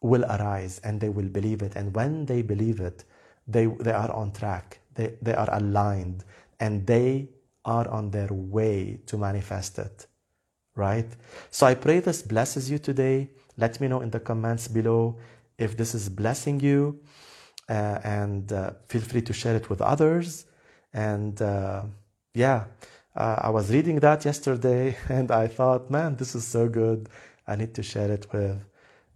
will 0.00 0.24
arise 0.24 0.80
and 0.84 1.00
they 1.00 1.08
will 1.08 1.28
believe 1.28 1.62
it. 1.62 1.76
And 1.76 1.94
when 1.94 2.26
they 2.26 2.42
believe 2.42 2.80
it, 2.80 3.04
they, 3.46 3.66
they 3.66 3.92
are 3.92 4.10
on 4.12 4.32
track, 4.32 4.80
they, 4.94 5.14
they 5.22 5.34
are 5.34 5.48
aligned, 5.52 6.24
and 6.60 6.86
they 6.86 7.28
are 7.64 7.88
on 7.88 8.10
their 8.10 8.28
way 8.30 9.00
to 9.06 9.16
manifest 9.16 9.78
it. 9.78 10.06
Right? 10.76 11.08
So 11.50 11.66
I 11.66 11.74
pray 11.74 12.00
this 12.00 12.22
blesses 12.22 12.70
you 12.70 12.78
today. 12.78 13.30
Let 13.56 13.80
me 13.80 13.88
know 13.88 14.00
in 14.00 14.10
the 14.10 14.20
comments 14.20 14.68
below 14.68 15.16
if 15.56 15.76
this 15.76 15.94
is 15.94 16.08
blessing 16.08 16.60
you. 16.60 17.00
Uh, 17.68 17.98
and 18.04 18.52
uh, 18.52 18.72
feel 18.88 19.00
free 19.00 19.22
to 19.22 19.32
share 19.32 19.56
it 19.56 19.70
with 19.70 19.80
others. 19.80 20.44
And 20.92 21.40
uh, 21.40 21.84
yeah, 22.34 22.64
uh, 23.16 23.36
I 23.38 23.50
was 23.50 23.70
reading 23.70 24.00
that 24.00 24.24
yesterday 24.24 24.96
and 25.08 25.30
I 25.30 25.46
thought, 25.46 25.90
man, 25.90 26.16
this 26.16 26.34
is 26.34 26.46
so 26.46 26.68
good. 26.68 27.08
I 27.46 27.56
need 27.56 27.74
to 27.74 27.82
share 27.82 28.10
it 28.10 28.26
with, 28.32 28.62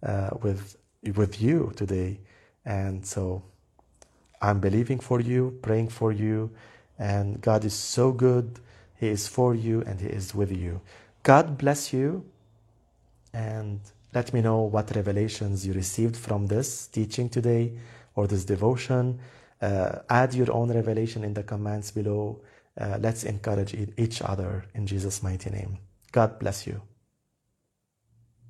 uh, 0.01 0.29
with, 0.41 0.77
with 1.15 1.41
you 1.41 1.71
today. 1.75 2.21
And 2.65 3.05
so 3.05 3.43
I'm 4.41 4.59
believing 4.59 4.99
for 4.99 5.19
you, 5.19 5.59
praying 5.61 5.89
for 5.89 6.11
you, 6.11 6.51
and 6.97 7.41
God 7.41 7.65
is 7.65 7.73
so 7.73 8.11
good. 8.11 8.59
He 8.95 9.07
is 9.07 9.27
for 9.27 9.55
you 9.55 9.81
and 9.81 9.99
He 9.99 10.07
is 10.07 10.35
with 10.35 10.51
you. 10.51 10.81
God 11.23 11.57
bless 11.57 11.93
you, 11.93 12.25
and 13.33 13.79
let 14.13 14.33
me 14.33 14.41
know 14.41 14.61
what 14.61 14.95
revelations 14.95 15.65
you 15.65 15.73
received 15.73 16.15
from 16.17 16.47
this 16.47 16.87
teaching 16.87 17.29
today 17.29 17.73
or 18.15 18.27
this 18.27 18.45
devotion. 18.45 19.19
Uh, 19.61 19.99
add 20.09 20.33
your 20.33 20.51
own 20.51 20.71
revelation 20.71 21.23
in 21.23 21.33
the 21.33 21.43
comments 21.43 21.91
below. 21.91 22.41
Uh, 22.79 22.97
let's 22.99 23.23
encourage 23.23 23.75
each 23.97 24.21
other 24.21 24.65
in 24.73 24.87
Jesus' 24.87 25.21
mighty 25.21 25.49
name. 25.49 25.77
God 26.11 26.39
bless 26.39 26.65
you. 26.65 26.81